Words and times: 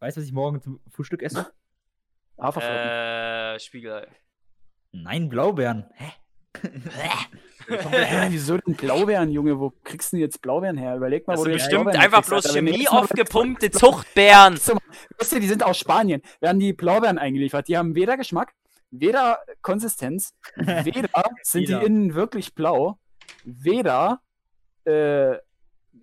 Weißt 0.00 0.16
du, 0.16 0.20
was 0.20 0.26
ich 0.26 0.32
morgen 0.32 0.60
zum 0.60 0.80
Frühstück 0.90 1.22
esse? 1.22 1.52
Haferflocken. 2.40 2.78
Äh, 2.78 3.58
Spiegelei. 3.58 4.06
Nein, 4.92 5.28
Blaubeeren. 5.28 5.86
Hä? 5.94 6.12
Hä, 7.68 8.26
wieso 8.30 8.56
denn 8.58 8.74
Blaubeeren, 8.74 9.30
Junge? 9.30 9.58
Wo 9.58 9.72
kriegst 9.84 10.12
du 10.12 10.16
denn 10.16 10.22
jetzt 10.22 10.40
Blaubeeren 10.40 10.76
her? 10.76 10.96
Überleg 10.96 11.26
mal, 11.26 11.34
Das 11.34 11.40
wo 11.40 11.44
du 11.44 11.52
bestimmt 11.52 11.84
Blaubeeren 11.84 12.00
einfach 12.00 12.24
bloß 12.24 12.46
Alter. 12.46 12.58
Chemie 12.58 12.88
aufgepumpte 12.88 13.70
Zuchtbeeren. 13.72 14.54
Weißt 14.54 14.68
du, 14.70 14.78
weißt 15.18 15.32
du, 15.32 15.40
die 15.40 15.46
sind 15.48 15.62
aus 15.62 15.78
Spanien. 15.78 16.22
Werden 16.40 16.58
die 16.58 16.72
Blaubeeren 16.72 17.18
eingeliefert. 17.18 17.68
Die 17.68 17.76
haben 17.76 17.94
weder 17.94 18.16
Geschmack, 18.16 18.54
weder 18.90 19.40
Konsistenz, 19.62 20.34
weder 20.56 21.22
sind 21.42 21.68
die 21.68 21.74
innen 21.74 22.14
wirklich 22.14 22.54
blau, 22.54 22.98
weder, 23.44 24.20
äh, 24.84 25.36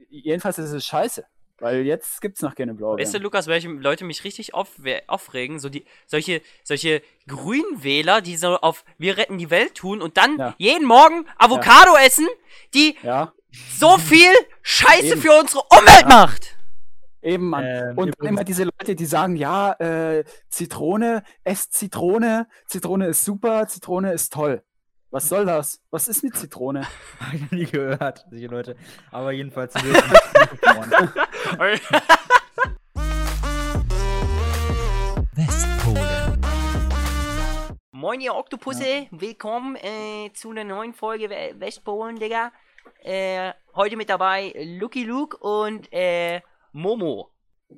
jedenfalls 0.09 0.59
ist 0.59 0.71
es 0.71 0.85
scheiße. 0.85 1.25
Weil 1.59 1.85
jetzt 1.85 2.19
gibt's 2.21 2.41
noch 2.41 2.53
keine 2.53 2.73
Blaubeeren. 2.73 2.99
Weißt 3.05 3.13
du, 3.13 3.19
Lukas, 3.19 3.47
welche 3.47 3.69
Leute 3.69 4.03
mich 4.03 4.23
richtig 4.25 4.53
auf, 4.53 4.71
aufregen? 5.07 5.59
So 5.59 5.69
die, 5.69 5.85
solche, 6.05 6.41
solche 6.63 7.01
Grünwähler, 7.27 8.21
die 8.21 8.35
so 8.35 8.57
auf 8.57 8.83
Wir 8.97 9.17
retten 9.17 9.37
die 9.37 9.49
Welt 9.49 9.75
tun 9.75 10.01
und 10.01 10.17
dann 10.17 10.37
Ja. 10.37 10.55
jeden 10.57 10.85
Morgen 10.85 11.25
Avocado 11.37 11.95
essen, 11.95 12.27
die 12.73 12.97
ja, 13.03 13.31
so 13.77 13.97
viel 13.97 14.31
Scheiße 14.63 15.13
Eben. 15.13 15.21
für 15.21 15.31
unsere 15.39 15.63
Umwelt 15.69 16.07
macht. 16.09 16.57
eben, 17.21 17.49
Mann. 17.49 17.65
Ähm, 17.65 17.97
Und 17.97 18.15
immer 18.21 18.43
diese 18.43 18.65
Leute, 18.65 18.93
die 18.95 19.05
sagen, 19.05 19.37
ja, 19.37 19.71
äh, 19.79 20.25
Zitrone, 20.49 21.23
esst 21.45 21.71
Zitrone, 21.73 22.47
Zitrone 22.67 23.07
ist 23.07 23.23
super, 23.23 23.65
Zitrone 23.67 24.11
ist 24.11 24.33
toll. 24.33 24.61
Was 25.09 25.29
soll 25.29 25.45
das? 25.45 25.79
Was 25.91 26.09
ist 26.09 26.23
mit 26.23 26.35
Zitrone? 26.35 26.85
Hab 27.21 27.33
ich 27.33 27.41
noch 27.41 27.51
nie 27.51 27.65
gehört, 27.65 28.25
solche 28.29 28.47
Leute. 28.47 28.75
Aber 29.11 29.31
jedenfalls. 29.31 29.73
Moin, 37.91 38.21
ihr 38.21 38.35
Oktopusse. 38.35 39.07
Willkommen 39.11 39.75
äh, 39.77 40.31
zu 40.33 40.51
einer 40.51 40.63
neuen 40.63 40.93
Folge 40.93 41.29
We- 41.29 41.55
Westpolen, 41.59 42.17
Digga. 42.17 42.51
Äh, 43.01 43.53
heute 43.75 43.97
mit 43.97 44.09
dabei 44.09 44.53
Lucky 44.79 45.03
Luke 45.03 45.37
und 45.37 45.91
äh, 45.91 46.41
Momo. 46.71 47.31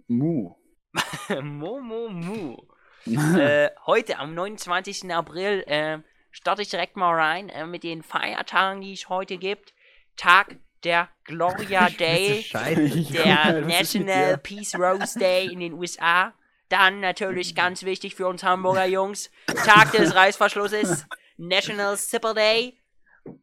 Mu. 0.07 0.55
Momo 1.41 2.09
Mu. 2.09 2.57
äh, 3.05 3.69
heute 3.85 4.19
am 4.19 4.33
29. 4.33 5.11
April 5.13 5.63
äh, 5.67 5.99
starte 6.31 6.61
ich 6.61 6.69
direkt 6.69 6.97
mal 6.97 7.13
rein 7.13 7.49
äh, 7.49 7.65
mit 7.65 7.83
den 7.83 8.03
Feiertagen, 8.03 8.81
die 8.81 8.93
es 8.93 9.07
heute 9.09 9.37
gibt. 9.37 9.73
Tag 10.17 10.57
der 10.83 11.09
Gloria 11.23 11.89
Day, 11.99 12.45
der 12.51 13.53
mit 13.53 13.67
National? 13.67 14.37
Peace 14.37 14.75
Rose 14.75 15.17
Day 15.19 15.51
in 15.51 15.59
den 15.59 15.73
USA. 15.73 16.33
Dann 16.69 16.99
natürlich 16.99 17.55
ganz 17.55 17.83
wichtig 17.83 18.15
für 18.15 18.27
uns 18.27 18.43
Hamburger 18.43 18.85
Jungs, 18.85 19.31
Tag 19.65 19.91
des 19.93 20.13
Reißverschlusses, 20.15 21.05
National 21.37 21.97
Zipper 21.97 22.33
Day, 22.33 22.77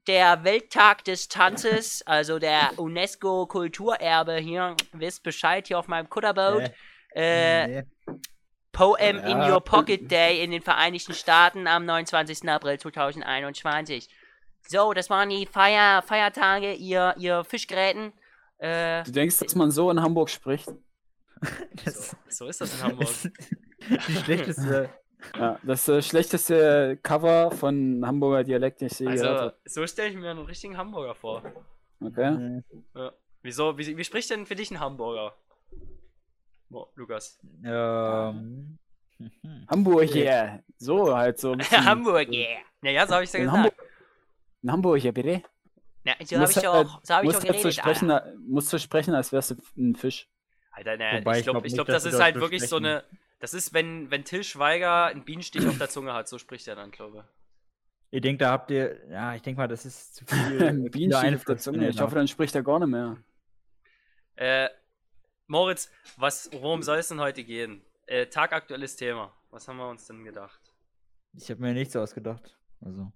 der 0.06 0.44
Welttag 0.44 1.04
des 1.04 1.28
Tanzes, 1.28 2.02
also 2.06 2.38
der 2.38 2.78
UNESCO 2.78 3.46
Kulturerbe 3.46 4.36
hier, 4.36 4.76
wisst 4.92 5.22
Bescheid 5.22 5.66
hier 5.66 5.78
auf 5.78 5.88
meinem 5.88 6.08
Kutterboot. 6.08 6.70
Äh, 7.14 7.66
Nee. 7.66 7.82
Poem 8.72 9.18
in 9.18 9.38
Ja. 9.38 9.52
Your 9.54 9.60
Pocket 9.60 10.10
Day 10.10 10.42
in 10.42 10.50
den 10.50 10.60
Vereinigten 10.60 11.14
Staaten 11.14 11.68
am 11.68 11.84
29. 11.86 12.48
April 12.48 12.76
2021. 12.78 14.08
So, 14.66 14.92
das 14.92 15.10
waren 15.10 15.28
die 15.30 15.46
Feier, 15.46 16.02
Feiertage, 16.02 16.72
ihr, 16.74 17.14
ihr 17.18 17.44
Fischgräten. 17.44 18.12
Äh, 18.58 19.02
Du 19.04 19.12
denkst, 19.12 19.38
dass 19.38 19.54
man 19.54 19.70
so 19.70 19.90
in 19.90 20.00
Hamburg 20.00 20.30
spricht? 20.30 20.68
Das 21.84 22.16
so 22.30 22.46
ist 22.46 22.60
das 22.60 22.74
in 22.76 22.82
Hamburg. 22.82 23.08
die 24.08 24.14
schlechteste. 24.16 24.88
Ja, 25.38 25.58
das 25.62 25.88
äh, 25.88 26.02
schlechteste 26.02 26.98
Cover 27.02 27.50
von 27.50 28.04
Hamburger 28.06 28.44
Dialekt, 28.44 28.82
den 28.82 28.88
ich 28.88 28.98
je 28.98 29.06
gehört 29.06 29.20
Also, 29.26 29.40
habe. 29.42 29.56
so 29.64 29.86
stelle 29.86 30.10
ich 30.10 30.16
mir 30.16 30.30
einen 30.30 30.44
richtigen 30.44 30.76
Hamburger 30.76 31.14
vor. 31.14 31.42
Okay. 31.98 32.62
Ja. 32.94 33.10
Wieso, 33.40 33.78
wie, 33.78 33.96
wie 33.96 34.04
spricht 34.04 34.28
denn 34.28 34.44
für 34.44 34.54
dich 34.54 34.70
ein 34.70 34.80
Hamburger? 34.80 35.34
Mo, 36.68 36.88
Lukas. 36.94 37.38
Ähm. 37.64 38.78
mhm. 39.18 39.66
Hamburg, 39.70 40.14
yeah. 40.14 40.58
So 40.76 41.16
halt 41.16 41.38
so. 41.38 41.52
ein 41.52 41.58
bisschen- 41.58 41.84
Hamburg, 41.86 42.28
yeah. 42.30 42.58
Naja, 42.82 43.06
so 43.06 43.14
habe 43.14 43.24
ich 43.24 43.32
ja 43.32 43.38
In 43.38 43.44
gesagt. 43.46 43.56
Hamburg, 43.64 43.74
in 44.64 44.72
Hamburg, 44.72 45.02
ja 45.04 45.12
bitte. 45.12 45.42
Ja, 46.04 46.14
so 46.24 46.36
habe 46.38 46.50
ich 46.50 46.56
halt- 46.56 46.66
auch, 46.66 47.00
so 47.04 47.14
hab 47.14 47.22
ich 47.22 47.26
musst 47.26 47.38
auch 47.38 47.44
halt 47.44 47.52
so 47.56 47.62
geredet, 47.62 47.74
sprechen, 47.74 48.10
Alter. 48.10 48.26
a- 48.26 48.34
musst 48.48 48.68
so 48.68 48.78
sprechen, 48.78 49.14
als 49.14 49.30
wärst 49.32 49.50
du 49.52 49.56
ein 49.76 49.94
Fisch. 49.94 50.28
Alter, 50.72 50.96
ne, 50.96 51.18
Wobei, 51.20 51.32
ich 51.32 51.38
ich 51.38 51.44
glaube, 51.44 51.58
glaub 51.60 51.66
ich 51.66 51.74
glaub, 51.74 51.86
das 51.86 52.04
ist 52.04 52.18
halt 52.20 52.34
so 52.34 52.40
wirklich 52.40 52.62
so 52.62 52.78
sprechen. 52.78 52.86
eine. 52.86 53.04
Das 53.40 53.54
ist, 53.54 53.72
wenn, 53.72 54.10
wenn 54.10 54.24
Till 54.24 54.42
Schweiger 54.42 55.04
einen 55.06 55.24
Bienenstich 55.24 55.66
auf 55.66 55.78
der 55.78 55.88
Zunge 55.88 56.12
hat, 56.14 56.28
so 56.28 56.38
spricht 56.38 56.66
er 56.66 56.74
dann, 56.76 56.90
glaube 56.90 57.28
Ihr 58.10 58.20
denkt, 58.20 58.42
da 58.42 58.50
habt 58.50 58.70
ihr. 58.70 59.08
Ja, 59.10 59.34
ich 59.34 59.42
denke 59.42 59.60
mal, 59.60 59.66
das 59.68 59.84
ist 59.86 60.14
zu 60.16 60.24
viel. 60.24 60.88
Bienenstich 60.90 61.34
auf 61.34 61.44
der 61.44 61.58
Zunge. 61.58 61.88
Ich 61.88 62.00
hoffe, 62.00 62.14
dann 62.14 62.28
spricht 62.28 62.54
er 62.54 62.62
gar 62.62 62.78
nicht 62.78 62.88
mehr. 62.88 63.16
ich. 64.36 64.42
Äh, 64.42 64.68
Moritz, 65.46 65.90
was, 66.16 66.48
worum 66.52 66.82
soll 66.82 66.98
es 66.98 67.08
denn 67.08 67.20
heute 67.20 67.44
gehen? 67.44 67.82
Äh, 68.06 68.26
tagaktuelles 68.26 68.96
Thema. 68.96 69.32
Was 69.50 69.68
haben 69.68 69.76
wir 69.78 69.88
uns 69.88 70.06
denn 70.06 70.24
gedacht? 70.24 70.60
Ich 71.36 71.50
habe 71.50 71.60
mir 71.60 71.72
nichts 71.74 71.94
ausgedacht. 71.96 72.56
Also. 72.80 73.12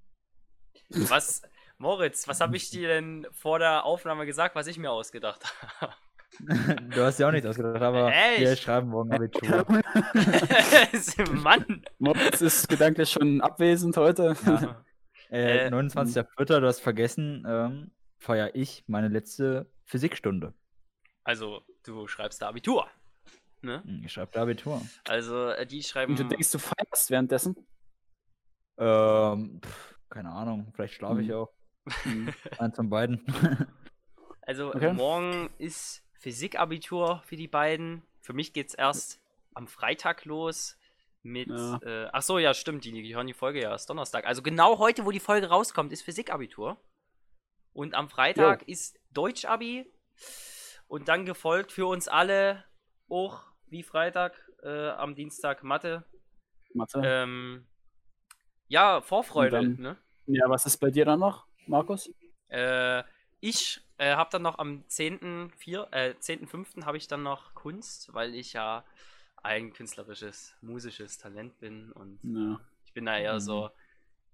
Was, 0.90 1.42
Moritz, 1.78 2.26
was 2.28 2.40
habe 2.40 2.56
ich 2.56 2.70
dir 2.70 2.88
denn 2.88 3.26
vor 3.32 3.58
der 3.58 3.84
Aufnahme 3.84 4.26
gesagt, 4.26 4.54
was 4.54 4.66
ich 4.66 4.78
mir 4.78 4.90
ausgedacht 4.90 5.44
habe? 5.80 5.92
du 6.90 7.02
hast 7.02 7.18
ja 7.18 7.28
auch 7.28 7.32
nichts 7.32 7.46
ausgedacht, 7.48 7.80
aber 7.82 8.12
Echt? 8.12 8.40
wir 8.40 8.56
schreiben 8.56 8.88
morgen 8.88 9.12
Abitur. 9.12 9.66
Mann! 11.32 11.82
Moritz 11.98 12.40
ist 12.40 12.68
gedanklich 12.68 13.10
schon 13.10 13.40
abwesend 13.40 13.96
heute. 13.96 14.36
Ja. 14.44 14.84
Äh, 15.30 15.66
Äh, 15.66 15.68
29.04., 15.68 16.60
du 16.60 16.66
hast 16.66 16.80
vergessen, 16.80 17.44
ähm, 17.46 17.90
feiere 18.16 18.54
ich 18.54 18.82
meine 18.86 19.08
letzte 19.08 19.70
Physikstunde. 19.84 20.54
Also, 21.22 21.60
du 21.84 22.06
schreibst 22.08 22.40
da 22.40 22.48
Abitur. 22.48 22.88
Ne? 23.60 23.82
Hm, 23.84 24.04
Ich 24.06 24.12
schreibe 24.12 24.30
da 24.32 24.40
Abitur. 24.44 24.80
Also, 25.06 25.50
äh, 25.50 25.66
die 25.66 25.82
schreiben. 25.82 26.12
Und 26.12 26.18
du 26.20 26.24
denkst, 26.24 26.50
du 26.50 26.58
feierst 26.58 27.10
währenddessen? 27.10 27.56
Ähm, 28.78 29.60
pff, 29.62 29.97
keine 30.10 30.30
Ahnung, 30.30 30.72
vielleicht 30.74 30.94
schlafe 30.94 31.22
ich 31.22 31.28
Hm. 31.28 31.34
auch. 31.34 31.52
Hm. 32.02 32.28
Eins 32.58 32.76
von 32.76 32.90
beiden. 32.90 33.24
Also 34.42 34.74
Okay. 34.74 34.94
morgen 34.94 35.50
ist 35.58 36.02
Physikabitur 36.20 37.22
für 37.26 37.36
die 37.36 37.48
beiden. 37.48 38.02
Für 38.22 38.32
mich 38.32 38.54
geht's 38.54 38.72
erst 38.72 39.20
am 39.52 39.66
Freitag 39.68 40.24
los 40.24 40.78
mit. 41.22 41.50
Ja. 41.50 41.78
Äh, 41.82 42.08
ach 42.14 42.22
so, 42.22 42.38
ja, 42.38 42.54
stimmt. 42.54 42.86
Die, 42.86 42.92
die 42.92 43.14
hören 43.14 43.26
die 43.26 43.34
Folge 43.34 43.60
ja 43.60 43.70
erst 43.70 43.90
Donnerstag. 43.90 44.24
Also 44.26 44.40
genau 44.40 44.78
heute, 44.78 45.04
wo 45.04 45.10
die 45.10 45.20
Folge 45.20 45.48
rauskommt, 45.50 45.92
ist 45.92 46.00
Physikabitur. 46.00 46.82
Und 47.74 47.94
am 47.94 48.08
Freitag 48.08 48.66
ist 48.66 48.98
Deutschabi. 49.12 49.84
Und 50.86 51.08
dann 51.08 51.26
gefolgt 51.26 51.70
für 51.70 51.86
uns 51.86 52.08
alle 52.08 52.64
auch 53.10 53.44
wie 53.66 53.82
Freitag 53.82 54.32
äh, 54.62 54.88
am 54.88 55.14
Dienstag 55.14 55.62
Mathe. 55.62 56.06
Mathe. 56.72 57.02
Ähm, 57.04 57.67
ja, 58.68 59.00
Vorfreude. 59.00 59.58
Und 59.58 59.78
Ne? 59.78 59.96
Ja, 60.26 60.48
was 60.48 60.66
ist 60.66 60.76
bei 60.78 60.90
dir 60.90 61.04
dann 61.04 61.20
noch, 61.20 61.46
Markus? 61.66 62.10
Äh, 62.48 63.02
ich 63.40 63.80
äh, 63.98 64.14
habe 64.14 64.30
dann 64.30 64.42
noch 64.42 64.58
am 64.58 64.84
10.4., 64.88 65.88
äh, 65.92 66.14
10.5. 66.20 66.84
habe 66.84 66.96
ich 66.96 67.08
dann 67.08 67.22
noch 67.22 67.54
Kunst, 67.54 68.12
weil 68.14 68.34
ich 68.34 68.52
ja 68.52 68.84
ein 69.42 69.72
künstlerisches, 69.72 70.54
musisches 70.60 71.16
Talent 71.18 71.58
bin 71.60 71.92
und 71.92 72.18
Ja. 72.22 72.60
ich 72.84 72.92
bin 72.92 73.06
da 73.06 73.16
eher 73.18 73.34
Mhm. 73.34 73.40
so 73.40 73.70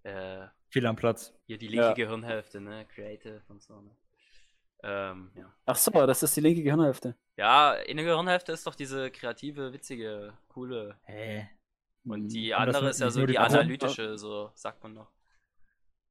äh, 0.03 0.47
Viel 0.71 0.87
am 0.87 0.97
Platz. 0.97 1.33
hier 1.47 1.57
die 1.59 1.69
linke 1.69 1.87
Ja. 1.87 1.93
Gehirnhälfte, 1.95 2.61
ne? 2.61 2.85
Creative 2.87 3.41
und 3.49 3.63
so, 3.63 3.81
ne? 3.81 3.91
Ähm, 4.83 5.31
ja. 5.35 5.51
Ach 5.65 5.77
so, 5.77 5.91
das 5.93 6.23
ist 6.23 6.37
die 6.37 6.41
linke 6.43 6.63
Gehirnhälfte. 6.63 7.17
Ja, 7.37 7.73
in 7.75 7.97
der 7.97 8.05
Gehirnhälfte 8.05 8.53
ist 8.53 8.67
doch 8.67 8.75
diese 8.75 9.11
kreative, 9.11 9.73
witzige, 9.73 10.35
coole. 10.49 10.99
Hä? 11.05 11.49
Und 12.07 12.21
Hm. 12.23 12.29
die 12.29 12.55
andere 12.55 12.91
ist 12.91 13.01
ja 13.01 13.11
so 13.11 13.25
die 13.27 13.39
analytische, 13.39 14.19
so 14.19 14.51
sagt 14.55 14.83
man 14.83 14.95
noch. 14.95 15.11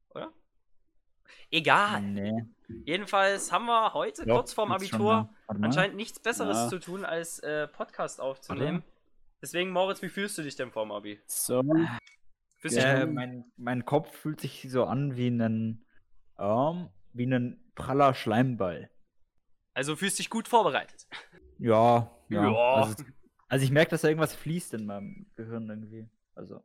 Oder? 0.10 0.32
Egal. 1.52 2.02
Nee. 2.02 2.46
Jedenfalls 2.86 3.52
haben 3.52 3.66
wir 3.66 3.94
heute 3.94 4.26
Doch, 4.26 4.38
kurz 4.38 4.54
vorm 4.54 4.72
Abitur. 4.72 5.30
Warte 5.48 5.64
anscheinend 5.64 5.96
nichts 5.96 6.20
Besseres 6.20 6.58
Ja. 6.58 6.68
zu 6.70 6.80
tun, 6.80 7.06
als 7.06 7.40
äh, 7.40 7.68
Podcast 7.68 8.20
aufzunehmen. 8.20 8.84
Deswegen, 9.42 9.70
Moritz, 9.72 10.02
wie 10.02 10.10
fühlst 10.10 10.38
du 10.38 10.42
dich 10.42 10.56
denn 10.56 10.72
vorm 10.72 10.92
Abi? 10.92 11.20
So. 11.28 11.62
Fühlst 12.58 12.78
Ja. 12.78 13.06
Mein, 13.06 13.46
mein 13.58 13.86
Kopf 13.86 14.10
fühlt 14.16 14.40
sich 14.40 14.66
so 14.72 14.86
an 14.86 15.16
wie 15.18 15.28
ein, 15.28 15.86
ähm, 16.40 16.90
wie 17.12 17.26
ein 17.26 17.60
praller 17.76 18.14
Schleimball. 18.16 18.90
also 19.76 19.96
fühlst 19.96 20.18
dich 20.20 20.30
gut 20.30 20.48
vorbereitet? 20.48 21.08
Ja, 21.60 22.10
ja. 22.30 22.52
Ja. 22.52 22.74
Also, 22.84 23.04
also 23.54 23.64
ich 23.66 23.72
merke, 23.72 23.92
dass 23.92 24.02
da 24.02 24.08
irgendwas 24.10 24.34
fließt 24.36 24.74
in 24.74 24.86
meinem 24.86 25.28
Gehirn 25.36 25.70
irgendwie. 25.70 26.10
Also 26.36 26.64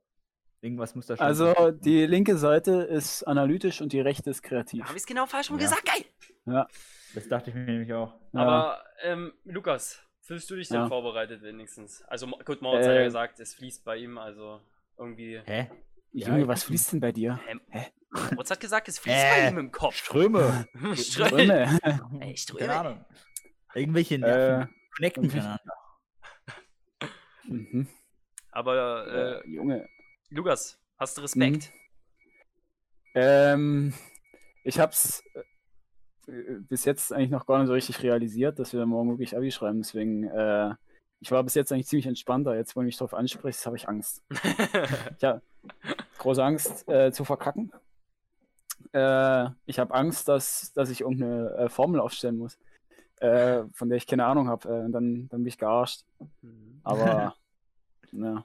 irgendwas 0.60 0.94
muss 0.94 1.06
da 1.06 1.16
schon. 1.16 1.26
Also 1.26 1.70
die 1.70 2.06
linke 2.06 2.36
Seite 2.36 2.72
ist 2.82 3.22
analytisch 3.24 3.80
und 3.80 3.92
die 3.92 4.00
rechte 4.00 4.30
ist 4.30 4.42
kreativ. 4.42 4.82
Habe 4.84 4.94
ich 4.94 5.02
es 5.02 5.06
genau 5.06 5.26
falsch 5.26 5.50
rum 5.50 5.58
Ja. 5.58 5.64
gesagt? 5.64 5.84
Geil! 5.84 6.66
das 7.14 7.28
dachte 7.28 7.50
ich 7.50 7.56
mir 7.56 7.64
nämlich 7.64 7.92
auch. 7.92 8.14
Ja. 8.32 8.40
Aber, 8.40 8.84
ähm, 9.02 9.32
Lukas, 9.44 10.02
Fühlst 10.20 10.50
du 10.50 10.56
dich 10.56 10.68
denn 10.68 10.80
Ja. 10.80 10.88
vorbereitet 10.88 11.40
wenigstens? 11.40 12.02
Also 12.02 12.26
gut, 12.26 12.60
Moritz 12.60 12.84
hat 12.86 12.94
ja 12.94 13.00
Äh, 13.00 13.04
gesagt, 13.04 13.40
es 13.40 13.54
fließt 13.54 13.82
bei 13.82 13.96
ihm, 13.96 14.18
also 14.18 14.60
irgendwie. 14.98 15.40
Hä? 15.42 15.70
Ja, 16.12 16.28
Junge, 16.28 16.42
ich- 16.42 16.46
was 16.48 16.64
fließt 16.64 16.92
denn 16.92 17.00
bei 17.00 17.12
dir? 17.12 17.40
Ähm, 17.48 17.62
Hä? 17.70 17.86
Moritz 18.34 18.50
hat 18.50 18.60
gesagt, 18.60 18.88
es 18.88 18.98
fließt 18.98 19.16
Äh, 19.16 19.30
bei 19.44 19.48
ihm 19.48 19.56
im 19.58 19.72
Kopf. 19.72 19.94
Ströme. 19.94 20.68
Ströme. 20.96 20.96
Ströme. 20.96 22.20
Ey, 22.20 22.36
Ströme. 22.36 22.66
Keine 22.66 22.78
Ahnung. 22.78 23.04
Irgendwelche 23.74 24.16
äh, 24.16 24.18
Nerven 24.18 24.74
connecten 24.94 25.24
okay. 25.24 25.36
miteinander. 25.36 25.72
Mhm. 27.48 27.86
Aber 28.50 29.06
äh, 29.06 29.48
äh, 29.48 29.50
Junge. 29.50 29.88
Lukas, 30.30 30.78
hast 30.98 31.16
du 31.16 31.22
Respekt? 31.22 31.72
Ähm, 33.14 33.94
ich 34.64 34.78
hab's 34.78 35.22
äh, 36.28 36.60
bis 36.68 36.84
jetzt 36.84 37.12
eigentlich 37.12 37.30
noch 37.30 37.46
gar 37.46 37.58
nicht 37.58 37.68
so 37.68 37.72
richtig 37.72 38.02
realisiert, 38.02 38.58
dass 38.58 38.72
wir 38.72 38.84
morgen 38.86 39.10
wirklich 39.10 39.36
Abi 39.36 39.50
schreiben. 39.50 39.78
Deswegen, 39.78 40.24
äh, 40.24 40.74
ich 41.20 41.30
war 41.30 41.42
bis 41.42 41.54
jetzt 41.54 41.72
eigentlich 41.72 41.86
ziemlich 41.86 42.06
entspannter. 42.06 42.54
Jetzt, 42.54 42.76
wo 42.76 42.80
du 42.80 42.86
mich 42.86 42.96
drauf 42.96 43.14
ansprichst, 43.14 43.64
habe 43.66 43.76
ich 43.76 43.88
Angst. 43.88 44.22
Ich 45.18 45.24
habe 45.24 45.42
große 46.18 46.44
Angst 46.44 46.88
äh, 46.88 47.10
zu 47.12 47.24
verkacken. 47.24 47.72
Äh, 48.92 49.48
ich 49.66 49.78
habe 49.78 49.94
Angst, 49.94 50.28
dass, 50.28 50.72
dass 50.72 50.90
ich 50.90 51.00
irgendeine 51.00 51.50
äh, 51.54 51.68
Formel 51.68 52.00
aufstellen 52.00 52.38
muss, 52.38 52.58
äh, 53.20 53.64
von 53.72 53.88
der 53.88 53.96
ich 53.96 54.06
keine 54.06 54.26
Ahnung 54.26 54.48
habe. 54.48 54.68
Äh, 54.68 54.90
dann, 54.90 55.28
dann 55.28 55.40
bin 55.40 55.46
ich 55.46 55.58
gearscht. 55.58 56.04
Mhm. 56.42 56.80
Aber, 56.84 57.34
ja, 58.12 58.44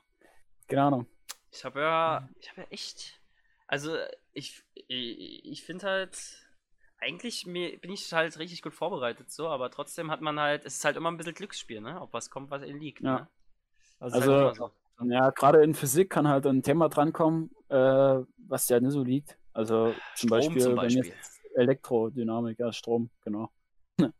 keine 0.67 0.83
Ahnung. 0.83 1.07
Ich 1.51 1.63
habe 1.65 1.81
ja, 1.81 2.29
ich 2.39 2.49
habe 2.49 2.61
ja 2.61 2.67
echt, 2.69 3.19
also 3.67 3.95
ich, 4.33 4.63
ich, 4.73 5.45
ich 5.45 5.63
finde 5.63 5.85
halt, 5.85 6.39
eigentlich 6.99 7.45
mir, 7.45 7.77
bin 7.79 7.91
ich 7.91 8.11
halt 8.13 8.39
richtig 8.39 8.61
gut 8.61 8.73
vorbereitet 8.73 9.29
so, 9.31 9.47
aber 9.49 9.69
trotzdem 9.69 10.09
hat 10.09 10.21
man 10.21 10.39
halt, 10.39 10.65
es 10.65 10.77
ist 10.77 10.85
halt 10.85 10.97
immer 10.97 11.11
ein 11.11 11.17
bisschen 11.17 11.33
Glücksspiel, 11.33 11.81
ne? 11.81 12.01
Ob 12.01 12.13
was 12.13 12.29
kommt, 12.29 12.49
was 12.49 12.63
ihnen 12.63 12.79
liegt. 12.79 13.01
Ja. 13.01 13.13
Ne? 13.19 13.27
Also, 13.99 14.15
halt 14.15 14.23
Also- 14.23 14.39
immer 14.39 14.55
so. 14.55 14.71
Ja, 15.05 15.31
gerade 15.31 15.63
in 15.63 15.73
Physik 15.73 16.11
kann 16.11 16.27
halt 16.27 16.45
ein 16.45 16.61
Thema 16.61 16.87
drankommen, 16.87 17.49
äh, 17.67 17.75
was 18.37 18.69
halt 18.69 18.83
nicht 18.83 18.93
so 18.93 19.03
liegt. 19.03 19.37
Also 19.51 19.93
zum 20.15 20.27
Strom 20.27 20.29
Beispiel, 20.29 20.61
zum 20.61 20.75
Beispiel. 20.75 21.13
Elektrodynamik, 21.55 22.59
ja, 22.59 22.71
Strom, 22.71 23.09
genau. 23.21 23.51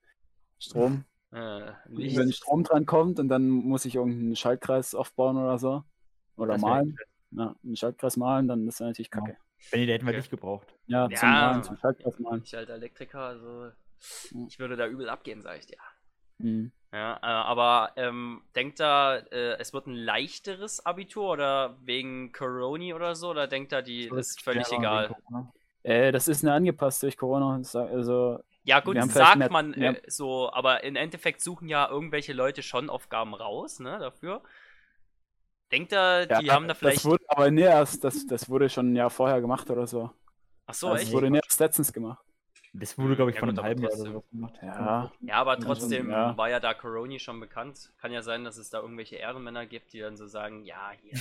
Strom. 0.60 1.06
Äh. 1.34 1.74
Wenn 1.88 2.32
Strom 2.32 2.64
drankommt 2.64 3.20
und 3.20 3.28
dann 3.30 3.48
muss 3.50 3.86
ich 3.86 3.96
irgendeinen 3.96 4.36
Schaltkreis 4.36 4.94
aufbauen 4.94 5.38
oder 5.38 5.58
so. 5.58 5.84
Oder 6.38 6.54
Das 6.54 6.62
malen. 6.62 6.98
Ja, 7.32 7.56
einen 7.64 7.76
Schaltkreis 7.76 8.18
malen, 8.18 8.48
dann 8.48 8.68
ist 8.68 8.80
das 8.80 8.88
natürlich 8.88 9.10
Ja. 9.14 9.20
kacke. 9.22 9.38
Benny, 9.72 9.86
der 9.88 9.96
hätten 9.96 10.06
wir 10.06 10.12
Okay. 10.14 10.22
dich 10.22 10.30
gebraucht. 10.30 10.76
Ja, 10.86 11.08
Ja. 11.10 11.18
zum 11.18 11.32
Malen, 11.32 11.64
zum 11.64 11.78
Schaltkreis 11.78 12.20
malen. 12.20 12.42
ich 12.44 12.54
halt 12.54 12.70
Elektriker, 12.70 13.20
also 13.22 13.66
Ja. 14.32 14.46
ich 14.48 14.60
würde 14.60 14.76
da 14.76 14.86
übel 14.88 15.10
abgehen, 15.10 15.42
sag 15.42 15.58
ich 15.60 15.66
dir. 15.66 15.78
Mhm. 16.38 16.72
Ja, 16.92 17.16
äh, 17.16 17.20
aber 17.26 17.94
ähm, 17.96 18.44
denkt 18.56 18.80
da, 18.80 19.18
äh, 19.18 19.58
es 19.58 19.74
wird 19.74 19.88
ein 19.88 19.96
leichteres 19.96 20.86
Abitur 20.86 21.32
oder 21.32 21.78
wegen 21.82 22.32
Corona 22.32 22.94
oder 22.96 23.16
so? 23.16 23.30
Oder 23.32 23.48
denkt 23.48 23.72
da, 23.72 23.82
die 23.82 24.10
das 24.10 24.28
ist 24.30 24.42
völlig 24.44 24.72
egal? 24.72 25.08
Corona. 25.08 25.52
Äh, 25.82 26.12
das 26.12 26.28
ist 26.28 26.44
eine 26.44 26.54
angepasst 26.54 27.02
durch 27.02 27.18
Corona. 27.18 27.56
Also, 27.56 28.40
Ja, 28.66 28.80
gut, 28.80 29.02
sagt 29.04 29.38
mehr- 29.38 29.52
man 29.52 29.74
äh, 29.74 30.02
so, 30.08 30.52
aber 30.52 30.84
im 30.84 30.96
Endeffekt 30.96 31.42
suchen 31.42 31.68
ja 31.68 31.90
irgendwelche 31.90 32.34
Leute 32.34 32.64
schon 32.64 32.90
Aufgaben 32.90 33.34
raus, 33.34 33.80
ne, 33.80 34.00
dafür. 34.00 34.42
Denkt 35.72 35.92
da, 35.92 36.26
die 36.26 36.50
haben 36.52 36.68
da 36.68 36.74
vielleicht. 36.74 36.98
Das 36.98 37.06
wurde 37.06 37.24
aber 37.28 37.52
nee, 37.52 37.64
erst, 37.64 38.04
das, 38.04 38.26
das 38.28 38.50
wurde 38.50 38.70
schon 38.70 38.94
ein 38.94 38.96
Jahr 38.96 39.10
vorher 39.10 39.42
gemacht 39.42 39.70
oder 39.70 39.88
so. 39.88 40.12
Ach 40.66 40.74
so, 40.74 40.90
das 40.90 41.02
echt? 41.02 41.14
wurde 41.14 41.30
nee, 41.30 41.40
erst 41.44 41.60
letztens 41.60 41.92
gemacht. 41.92 42.24
Das 42.76 42.98
wurde, 42.98 43.16
glaube 43.16 43.30
ich, 43.30 43.36
Ja, 43.36 43.42
von 43.42 43.50
gut, 43.50 43.60
einem 43.60 43.66
halben 43.68 43.84
Jahr 43.84 43.92
oder 43.94 44.02
sowas 44.02 44.30
gemacht. 44.32 44.56
Ja. 44.64 45.12
Ja, 45.22 45.36
aber 45.36 45.54
schon, 45.54 45.62
trotzdem 45.62 46.10
ja. 46.10 46.36
war 46.36 46.50
ja 46.50 46.60
da 46.60 46.74
Corona 46.74 47.20
schon 47.20 47.40
bekannt. 47.40 47.94
Kann 48.02 48.12
ja 48.12 48.24
sein, 48.24 48.44
dass 48.44 48.58
es 48.58 48.72
da 48.72 48.82
irgendwelche 48.82 49.16
Ehrenmänner 49.18 49.68
gibt, 49.68 49.94
die 49.94 50.00
dann 50.00 50.18
so 50.18 50.26
sagen, 50.26 50.66
ja, 50.66 50.92
hier, 51.00 51.14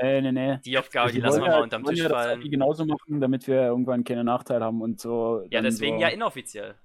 Nee, 0.00 0.20
nee, 0.20 0.30
nee. 0.32 0.58
die 0.64 0.78
Aufgabe, 0.78 1.10
die 1.10 1.16
Die 1.16 1.20
lassen 1.22 1.42
wir 1.42 1.48
mal 1.48 1.62
unterm 1.62 1.82
Tisch 1.84 1.98
ja 1.98 2.08
das 2.08 2.12
fallen. 2.12 2.40
Abi 2.40 2.50
genauso 2.50 2.84
machen, 2.84 3.20
damit 3.20 3.48
wir 3.48 3.62
irgendwann 3.62 4.04
keinen 4.04 4.26
Nachteil 4.26 4.62
haben 4.62 4.80
und 4.80 5.00
so. 5.00 5.44
Ja, 5.50 5.60
deswegen 5.60 5.96
so, 5.96 6.02
ja 6.02 6.08
inoffiziell. 6.08 6.76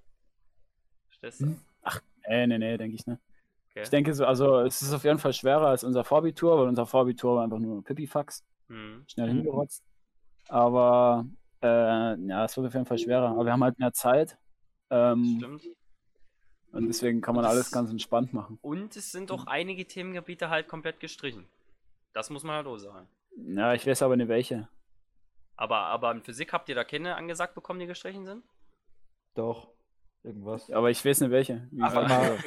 Verstehst 1.09 1.41
du? 1.41 1.45
Hm. 1.45 1.59
Nee, 2.27 2.47
nee, 2.47 2.57
nee, 2.57 2.77
denke 2.77 2.95
ich 2.95 3.05
nicht. 3.05 3.19
Okay. 3.71 3.83
Ich 3.83 3.89
denke 3.89 4.13
so, 4.15 4.25
also 4.25 4.59
es 4.61 4.81
ist 4.81 4.93
auf 4.93 5.03
jeden 5.03 5.19
Fall 5.19 5.33
schwerer 5.33 5.67
als 5.67 5.83
unser 5.83 6.03
Vorbitur, 6.03 6.57
weil 6.59 6.67
unser 6.67 6.85
Vorbitur 6.87 7.35
war 7.37 7.43
einfach 7.43 7.59
nur 7.59 7.83
Pipifax, 7.83 8.43
Hm. 8.67 9.03
schnell 9.07 9.27
Mhm. 9.31 9.37
hingerotzt. 9.37 9.83
Aber 10.49 11.25
äh, 11.61 12.15
ja, 12.27 12.45
es 12.45 12.55
wird 12.57 12.67
auf 12.67 12.73
jeden 12.73 12.85
Fall 12.85 12.97
schwerer. 12.97 13.29
Aber 13.29 13.45
wir 13.45 13.51
haben 13.51 13.63
halt 13.63 13.79
mehr 13.79 13.93
Zeit. 13.93 14.37
Ähm, 14.89 15.35
Stimmt. 15.37 15.63
und 16.73 16.87
deswegen 16.87 17.21
kann 17.21 17.35
man 17.35 17.43
Das- 17.43 17.53
alles 17.53 17.71
ganz 17.71 17.89
entspannt 17.91 18.33
machen. 18.33 18.57
Und 18.61 18.95
es 18.95 19.11
sind 19.11 19.31
auch 19.31 19.47
einige 19.47 19.85
Themengebiete 19.85 20.49
halt 20.49 20.67
komplett 20.67 20.99
gestrichen. 20.99 21.47
Das 22.13 22.29
muss 22.29 22.43
man 22.43 22.55
halt 22.57 22.67
auch 22.67 22.77
sagen. 22.77 23.07
Ja, 23.37 23.73
ich 23.73 23.87
weiß 23.87 24.01
aber 24.03 24.17
nicht 24.17 24.27
welche. 24.27 24.67
Aber, 25.55 25.77
aber 25.77 26.11
in 26.11 26.21
Physik 26.23 26.51
habt 26.53 26.67
ihr 26.69 26.75
da 26.75 26.83
keine 26.83 27.15
angesagt 27.15 27.55
bekommen, 27.55 27.79
die 27.79 27.85
gestrichen 27.87 28.25
sind? 28.25 28.43
Doch. 29.35 29.69
Irgendwas. 30.23 30.69
Aber 30.71 30.89
ich 30.91 31.03
weiß 31.03 31.21
nicht 31.21 31.31
welche. 31.31 31.67
Ach, 31.81 31.93
mal, 31.95 32.37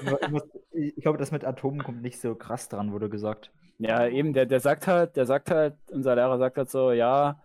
ich 0.73 0.95
glaube, 0.97 1.19
das 1.19 1.33
mit 1.33 1.45
Atomen 1.45 1.83
kommt 1.83 2.03
nicht 2.03 2.21
so 2.21 2.35
krass 2.37 2.69
dran, 2.69 2.93
wurde 2.93 3.09
gesagt. 3.09 3.51
Ja, 3.79 4.07
eben, 4.07 4.33
der, 4.33 4.47
der 4.47 4.61
sagt 4.61 4.87
halt, 4.87 5.17
der 5.17 5.27
sagt 5.27 5.51
halt, 5.51 5.75
unser 5.91 6.15
Lehrer 6.15 6.39
sagt 6.39 6.57
halt 6.57 6.71
so, 6.71 6.93
ja, 6.93 7.43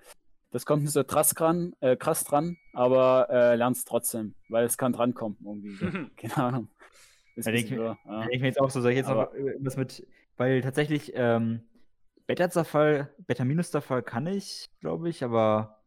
das 0.52 0.66
kommt 0.66 0.82
nicht 0.84 0.92
so 0.94 1.04
krass 1.04 1.30
dran, 1.34 1.74
äh, 1.80 1.96
krass 1.96 2.24
dran, 2.24 2.58
aber 2.74 3.28
äh, 3.30 3.56
lernst 3.56 3.88
trotzdem, 3.88 4.36
weil 4.50 4.66
es 4.66 4.78
kann 4.78 4.94
drankommen 4.94 5.38
irgendwie. 5.44 5.74
So. 5.76 5.86
Keine 6.18 6.38
Ahnung. 6.38 6.70
Da 7.36 7.52
denk 7.52 7.70
bisschen 7.70 7.80
ich- 7.80 7.80
ja. 8.06 8.20
denke 8.22 8.36
ich 8.36 8.42
mir 8.42 8.48
jetzt 8.48 8.60
auch 8.60 8.70
so, 8.70 8.82
soll 8.82 8.92
ich 8.92 8.98
jetzt 8.98 9.08
noch 9.10 9.16
Aber- 9.18 9.36
irgendwas 9.36 9.78
mit, 9.78 10.06
weil 10.38 10.62
tatsächlich 10.62 11.12
ähm, 11.16 11.62
Beta-Zerfall, 12.28 13.14
Beta-Minus-Zerfall 13.28 14.04
kann 14.04 14.28
ich, 14.28 14.68
glaube 14.82 15.10
ich, 15.10 15.24
aber 15.24 15.78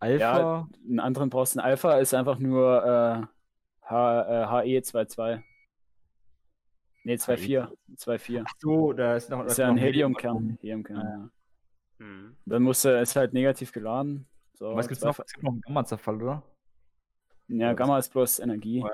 Alpha, 0.00 0.68
Einen 0.86 1.00
anderen 1.00 1.30
brauchst 1.30 1.54
du 1.54 1.60
ein 1.60 1.64
Alpha, 1.64 1.98
ist 1.98 2.12
einfach 2.14 2.38
nur 2.38 2.84
äh, 2.84 3.86
H, 3.86 4.62
äh, 4.62 4.80
HE22. 4.80 5.40
Nee, 7.04 7.14
2,4. 7.14 7.68
2,4. 7.96 8.42
ach 8.46 8.52
so, 8.58 8.92
da 8.92 9.14
ist 9.16 9.28
noch 9.30 9.44
Ist 9.44 9.52
ist 9.52 9.58
ja 9.58 9.66
noch 9.66 9.74
ein 9.74 9.78
Helium- 9.78 10.14
Heliumkern. 10.16 10.58
Heliumkern 10.60 10.96
Ja. 10.96 11.28
Ja. 11.98 12.04
Hm. 12.04 12.36
Dann 12.46 12.62
musst 12.62 12.84
du, 12.84 13.00
ist 13.00 13.16
halt 13.16 13.32
negativ 13.32 13.72
geladen. 13.72 14.26
So, 14.54 14.74
Was 14.76 14.88
gibt's 14.88 15.02
noch? 15.04 15.18
Es 15.18 15.32
gibt 15.32 15.42
noch 15.44 15.52
einen 15.52 15.60
Gamma-Zerfall, 15.62 16.22
oder? 16.22 16.42
Ja, 17.48 17.72
Gamma 17.74 17.98
ist 17.98 18.10
bloß 18.12 18.38
Energie. 18.38 18.84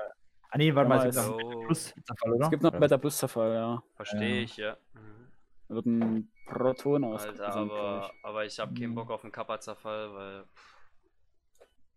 Ah 0.49 0.57
nee, 0.57 0.73
warte 0.75 0.89
mal, 0.89 1.07
es 1.07 1.15
gibt 1.15 1.27
noch 1.27 1.39
einen 1.39 1.65
Plus-Zerfall, 1.65 2.33
oder? 2.33 2.43
Es 2.45 2.49
gibt 2.49 2.63
noch 2.63 2.71
Oder? 2.71 2.79
Beta-Plus-Zerfall, 2.79 3.53
ja. 3.53 3.83
verstehe 3.95 4.35
Ja. 4.37 4.41
ich, 4.43 4.57
ja. 4.57 4.77
Mhm. 4.93 5.27
Da 5.69 5.75
wird 5.75 5.85
ein 5.85 6.31
Proton 6.47 7.03
Alter, 7.05 7.15
ausgesandt, 7.15 7.69
glaub 7.69 7.71
aber, 7.79 8.11
ich. 8.13 8.25
aber 8.25 8.45
ich 8.45 8.59
habe 8.59 8.73
keinen 8.73 8.89
Mhm. 8.89 8.95
Bock 8.95 9.11
auf 9.11 9.23
einen 9.23 9.31
Kappa-Zerfall, 9.31 10.13
weil 10.13 10.43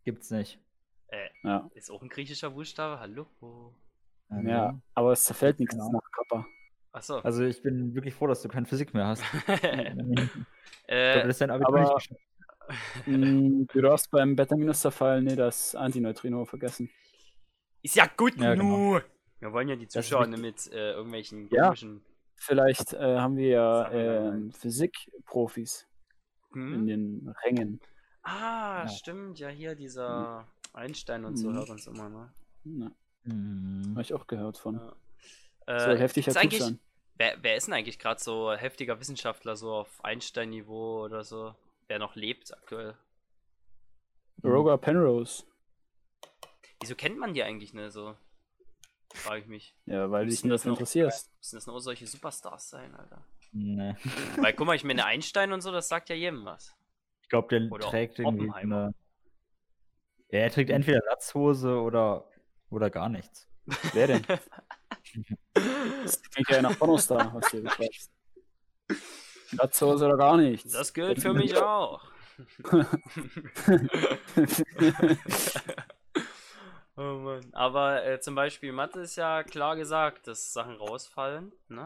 Gibt's 0.04 0.30
nicht. 0.30 0.60
äh, 1.08 1.28
Ja. 1.42 1.68
ist 1.74 1.90
auch 1.90 2.02
ein 2.02 2.08
griechischer 2.08 2.50
Buchstabe. 2.50 3.00
Hallo. 3.00 3.26
Ja, 4.44 4.78
aber 4.94 5.12
es 5.12 5.24
zerfällt 5.24 5.58
nichts 5.58 5.76
Keine 5.76 5.90
nach 5.90 6.10
Kappa. 6.12 6.46
Achso. 6.94 7.18
Also 7.18 7.42
ich 7.44 7.60
bin 7.60 7.94
wirklich 7.94 8.14
froh, 8.14 8.28
dass 8.28 8.40
du 8.40 8.48
keine 8.48 8.66
Physik 8.66 8.94
mehr 8.94 9.06
hast. 9.08 9.22
äh, 10.88 11.28
ist 11.28 11.40
Abitur 11.50 11.68
aber- 11.68 11.80
nicht 11.80 11.94
geschafft. 11.94 12.20
Mm, 13.06 13.64
Du 13.72 13.80
darfst 13.82 14.10
beim 14.10 14.36
Beta-Minus-Zerfall 14.36 15.20
nee, 15.22 15.36
das 15.36 15.74
Antineutrino 15.74 16.44
vergessen. 16.46 16.88
ist 17.82 17.96
ja 17.96 18.06
gut, 18.16 18.36
Ja, 18.40 18.54
genau. 18.54 18.94
nu. 18.94 19.00
Wir 19.40 19.52
wollen 19.52 19.68
ja 19.68 19.76
die 19.76 19.84
ist 19.84 19.92
Zuschauer 19.92 20.26
mit 20.28 20.72
äh, 20.72 20.92
irgendwelchen 20.92 21.48
Ja. 21.50 21.64
komischen. 21.66 22.02
Vielleicht 22.36 22.94
äh, 22.94 23.18
haben 23.18 23.36
wir 23.36 23.48
ja 23.48 23.82
Sachen 23.82 23.96
dann 24.06 24.48
äh, 24.48 24.52
Physik-Profis 24.52 25.86
in 26.54 26.62
Hm? 26.62 26.86
den 26.86 27.34
Rängen. 27.44 27.80
Ah, 28.22 28.82
Ja. 28.84 28.88
stimmt, 28.88 29.38
ja, 29.38 29.48
hier 29.48 29.74
dieser 29.74 30.46
Einstein 30.72 31.24
und 31.26 31.36
so 31.36 31.50
Mhm. 31.50 31.56
hört 31.56 31.70
uns 31.70 31.86
immer, 31.86 32.08
ne? 32.08 32.32
Ja, 32.64 32.90
Mhm. 33.24 33.90
habe 33.90 34.00
ich 34.02 34.14
auch 34.14 34.26
gehört 34.26 34.56
von. 34.58 34.76
Ja. 34.76 34.92
Äh, 35.66 35.98
heftiger 35.98 36.26
gibt's 36.32 36.40
Typ 36.40 36.42
eigentlich, 36.42 36.62
sein. 36.62 36.78
Wer, 37.16 37.42
wer 37.42 37.56
ist 37.56 37.66
denn 37.66 37.74
eigentlich 37.74 37.98
gerade 37.98 38.22
so 38.22 38.52
heftiger 38.52 39.00
Wissenschaftler, 39.00 39.56
so 39.56 39.72
auf 39.72 40.04
Einstein-Niveau 40.04 41.04
oder 41.04 41.24
so? 41.24 41.54
Wer 41.86 41.98
noch 41.98 42.14
lebt 42.14 42.52
aktuell? 42.52 42.96
Roger 44.42 44.78
Penrose. 44.78 45.44
Wieso 46.80 46.94
kennt 46.94 47.18
man 47.18 47.34
die 47.34 47.42
eigentlich 47.42 47.72
nicht 47.72 47.92
so? 47.92 48.16
Frage 49.14 49.42
ich 49.42 49.46
mich. 49.46 49.74
Ja, 49.86 50.10
weil 50.10 50.24
du 50.24 50.30
dich 50.30 50.42
das 50.42 50.64
interessierst. 50.64 51.32
Müssen 51.38 51.56
das 51.56 51.66
nur 51.66 51.80
solche 51.80 52.06
Superstars 52.06 52.70
sein, 52.70 52.94
Alter? 52.94 53.24
Nee. 53.52 53.94
Weil 54.38 54.52
guck 54.52 54.66
mal, 54.66 54.74
ich 54.74 54.82
meine, 54.82 55.04
Einstein 55.04 55.52
und 55.52 55.60
so, 55.60 55.70
das 55.70 55.88
sagt 55.88 56.08
ja 56.08 56.16
jedem 56.16 56.44
was. 56.44 56.74
Ich 57.22 57.28
glaube, 57.28 57.48
der 57.48 57.70
Oder 57.70 57.88
trägt 57.88 58.18
irgendwie 58.18 58.48
Oppenheimer. 58.48 58.86
eine. 58.86 58.94
Ja, 60.30 60.40
er 60.40 60.50
trägt 60.50 60.70
entweder 60.70 61.00
Latzhose 61.06 61.80
oder, 61.80 62.28
oder 62.70 62.90
gar 62.90 63.08
nichts. 63.08 63.48
Wer 63.92 64.08
denn? 64.08 64.26
Das 66.04 66.22
klingt 66.22 66.48
ja 66.50 66.62
nach 66.62 66.78
Pornostar, 66.78 67.34
was 67.34 67.50
du 67.50 67.62
beschreibst. 67.62 68.10
Latzhose 69.52 70.06
oder 70.06 70.16
gar 70.16 70.36
nichts. 70.36 70.72
Das 70.72 70.92
gilt 70.92 71.20
für 71.20 71.34
mich 71.34 71.56
auch. 71.56 72.00
Oh 76.96 77.18
Mann. 77.18 77.42
Aber 77.52 78.06
äh, 78.06 78.20
zum 78.20 78.36
Beispiel 78.36 78.72
Mathe 78.72 79.00
ist 79.00 79.16
ja 79.16 79.42
klar 79.42 79.74
gesagt, 79.74 80.28
dass 80.28 80.52
Sachen 80.52 80.76
rausfallen, 80.76 81.50
ne? 81.68 81.84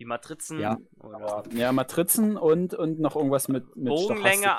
Wie 0.00 0.06
Matrizen 0.06 0.58
Ja. 0.58 0.78
oder 1.00 1.42
Ja, 1.52 1.72
Matrizen 1.72 2.38
und, 2.38 2.72
und 2.72 3.00
noch 3.00 3.16
irgendwas 3.16 3.48
mit, 3.48 3.76
mit 3.76 3.88
Bogenlänge. 3.88 4.56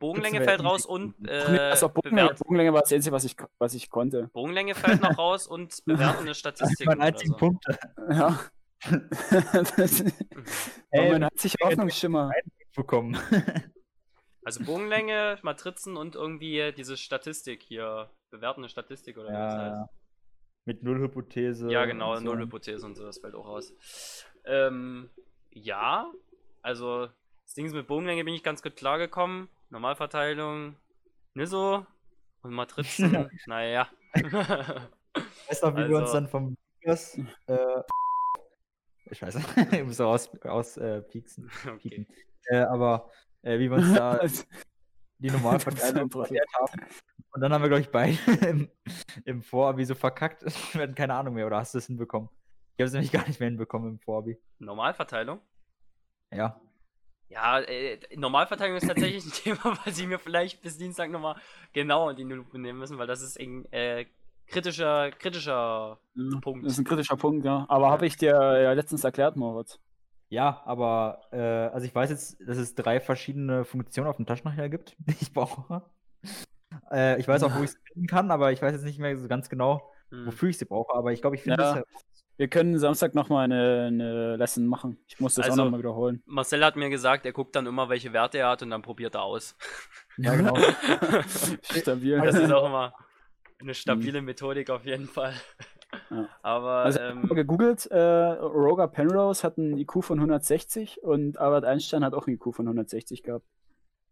Bogenlänge 0.00 0.42
fällt 0.42 0.64
raus 0.64 0.84
und 0.84 1.14
äh, 1.28 1.58
also 1.70 1.88
Bogenlänge, 1.88 2.34
Bogenlänge 2.34 2.72
war 2.72 2.80
das 2.80 2.92
Einzige, 2.92 3.14
was 3.14 3.22
ich, 3.22 3.36
was 3.58 3.74
ich 3.74 3.88
konnte. 3.88 4.28
Bogenlänge 4.32 4.74
fällt 4.74 5.00
noch 5.00 5.16
raus 5.16 5.46
und 5.46 5.76
bewertende. 5.84 6.32
Mein 6.86 6.96
oder 6.98 7.06
einzigen 7.06 7.30
so. 7.30 7.36
Punkt. 7.36 7.64
Ja. 8.10 8.40
das 9.76 10.04
war 10.04 10.12
Ey, 10.90 11.12
mein 11.12 11.22
einziger 11.22 11.66
Hoffnungsschimmer. 11.68 12.30
bekommen. 12.74 13.16
Also 14.42 14.64
Bogenlänge, 14.64 15.38
Matrizen 15.42 15.98
und 15.98 16.14
irgendwie 16.16 16.72
diese 16.74 16.96
Statistik 16.96 17.62
hier, 17.62 18.10
bewertende 18.30 18.70
Statistik 18.70 19.18
oder 19.18 19.28
wie 19.28 19.32
das 19.32 19.54
heißt. 19.54 19.72
ja. 19.76 19.88
Mit 20.64 20.82
Nullhypothese. 20.82 21.70
Ja, 21.70 21.84
genau, 21.84 22.16
so. 22.16 22.22
Nullhypothese 22.22 22.84
und 22.86 22.94
so, 22.96 23.04
das 23.04 23.18
fällt 23.18 23.34
auch 23.34 23.46
raus. 23.46 23.74
Ähm, 24.44 25.10
ja, 25.50 26.10
also 26.62 27.08
das 27.44 27.54
Ding 27.54 27.66
ist 27.66 27.74
mit 27.74 27.86
Bogenlänge 27.86 28.24
bin 28.24 28.34
ich 28.34 28.42
ganz 28.42 28.62
gut 28.62 28.76
klargekommen. 28.76 29.48
Normalverteilung, 29.70 30.76
ne 31.34 31.46
so. 31.46 31.86
Und 32.42 32.52
Matrizen, 32.54 33.30
naja. 33.46 33.88
Weißt 34.14 35.62
du 35.62 35.76
wie 35.76 35.88
wir 35.88 35.96
uns 35.96 36.10
Also- 36.10 36.14
dann 36.14 36.28
vom 36.28 36.56
Lukas, 36.82 37.18
äh, 37.46 37.82
Scheiße, 39.12 39.40
ich 39.72 39.84
muss 39.84 40.00
raus, 40.00 40.30
raus 40.44 40.76
äh, 40.76 41.02
pieksen, 41.02 41.50
okay. 41.68 42.06
Äh, 42.46 42.58
aber 42.60 43.10
äh, 43.42 43.58
wie 43.58 43.68
wir 43.70 43.76
uns 43.76 43.92
da 43.92 44.12
Also, 44.12 44.44
die 45.18 45.30
Normalverteilung 45.30 46.10
erklärt 46.10 46.48
haben. 46.58 46.80
Und 47.32 47.40
dann 47.42 47.52
haben 47.52 47.62
wir, 47.62 47.68
glaube 47.68 47.82
ich, 47.82 47.90
beide 47.90 48.16
im, 48.48 48.70
im 49.24 49.42
Vorabi 49.42 49.84
so 49.84 49.94
verkackt. 49.94 50.42
Wir 50.74 50.82
hatten 50.82 50.94
keine 50.94 51.14
Ahnung 51.14 51.34
mehr, 51.34 51.46
oder 51.46 51.58
hast 51.58 51.74
du 51.74 51.78
es 51.78 51.86
hinbekommen? 51.86 52.30
Ich 52.80 52.82
habe 52.82 52.86
es 52.86 52.92
nämlich 52.94 53.12
gar 53.12 53.26
nicht 53.28 53.40
mehr 53.40 53.48
hinbekommen 53.50 53.90
im 53.90 53.98
Vorabi. 53.98 54.38
Normalverteilung? 54.58 55.40
Ja. 56.32 56.58
Ja, 57.28 57.60
äh, 57.60 57.98
Normalverteilung 58.16 58.76
ist 58.78 58.86
tatsächlich 58.88 59.24
ein 59.26 59.32
Thema, 59.58 59.78
was 59.84 59.98
ich 59.98 60.06
mir 60.06 60.18
vielleicht 60.18 60.62
bis 60.62 60.78
Dienstag 60.78 61.10
nochmal 61.10 61.36
genau 61.74 62.08
in 62.08 62.16
die 62.16 62.22
Lupe 62.22 62.58
nehmen 62.58 62.78
müssen, 62.78 62.96
weil 62.96 63.06
das 63.06 63.20
ist 63.20 63.38
ein 63.38 63.70
äh, 63.70 64.06
kritischer, 64.46 65.10
kritischer 65.10 66.00
ja, 66.14 66.38
Punkt. 66.40 66.64
Das 66.64 66.72
ist 66.72 66.78
ein 66.78 66.84
kritischer 66.86 67.16
Punkt, 67.16 67.44
ja. 67.44 67.66
Aber 67.68 67.90
habe 67.90 68.06
ich 68.06 68.16
dir 68.16 68.30
ja 68.62 68.72
letztens 68.72 69.04
erklärt, 69.04 69.36
Moritz. 69.36 69.78
Ja, 70.30 70.62
aber 70.64 71.20
äh, 71.32 71.38
also 71.38 71.86
ich 71.86 71.94
weiß 71.94 72.08
jetzt, 72.08 72.40
dass 72.40 72.56
es 72.56 72.74
drei 72.74 72.98
verschiedene 72.98 73.64
Funktionen 73.66 74.08
auf 74.08 74.16
dem 74.16 74.24
Taschenrechner 74.26 74.70
gibt, 74.70 74.96
die 75.06 75.16
ich 75.20 75.34
brauche. 75.34 75.82
Äh, 76.90 77.20
ich 77.20 77.28
weiß 77.28 77.42
auch, 77.42 77.54
wo 77.56 77.62
ich 77.62 77.72
sie 77.72 77.78
finden 77.92 78.06
kann, 78.06 78.30
aber 78.30 78.52
ich 78.52 78.62
weiß 78.62 78.72
jetzt 78.72 78.84
nicht 78.84 78.98
mehr 78.98 79.16
so 79.18 79.28
ganz 79.28 79.50
genau, 79.50 79.92
Hm. 80.10 80.26
wofür 80.26 80.48
ich 80.48 80.58
sie 80.58 80.64
brauche. 80.64 80.92
Aber 80.94 81.12
ich 81.12 81.20
glaube, 81.20 81.36
ich 81.36 81.42
finde 81.42 81.62
Ja. 81.62 81.68
es 81.70 81.74
halt. 81.76 81.86
Wir 82.40 82.48
können 82.48 82.78
Samstag 82.78 83.14
nochmal 83.14 83.44
eine, 83.44 83.84
eine 83.88 84.36
Lesson 84.36 84.66
machen. 84.66 84.96
Ich 85.06 85.20
muss 85.20 85.34
das 85.34 85.44
Also- 85.44 85.60
auch 85.60 85.64
nochmal 85.66 85.80
wiederholen. 85.80 86.22
Marcel 86.24 86.64
hat 86.64 86.74
mir 86.74 86.88
gesagt, 86.88 87.26
er 87.26 87.32
guckt 87.32 87.54
dann 87.54 87.66
immer, 87.66 87.90
welche 87.90 88.14
Werte 88.14 88.38
er 88.38 88.48
hat 88.48 88.62
und 88.62 88.70
dann 88.70 88.80
probiert 88.80 89.14
er 89.14 89.24
aus. 89.24 89.54
Ja, 90.16 90.34
genau. 90.34 90.54
Stabil. 91.62 92.18
Das 92.18 92.36
ist 92.36 92.50
auch 92.50 92.66
immer 92.66 92.94
eine 93.60 93.74
stabile 93.74 94.22
Methodik 94.22 94.70
auf 94.70 94.86
jeden 94.86 95.06
Fall. 95.06 95.34
Ja. 96.10 96.28
Aber 96.42 96.70
Also, 96.76 96.98
ich 96.98 97.04
habe 97.04 97.20
ähm, 97.20 97.28
gegoogelt, 97.34 97.86
äh, 97.90 97.98
Roger 97.98 98.88
Penrose 98.88 99.42
hat 99.42 99.58
einen 99.58 99.76
IQ 99.76 100.02
von 100.02 100.18
160 100.18 101.02
und 101.02 101.36
Albert 101.38 101.66
Einstein 101.66 102.04
hat 102.04 102.14
auch 102.14 102.26
einen 102.26 102.36
IQ 102.36 102.54
von 102.54 102.66
160 102.66 103.22
gehabt. 103.22 103.44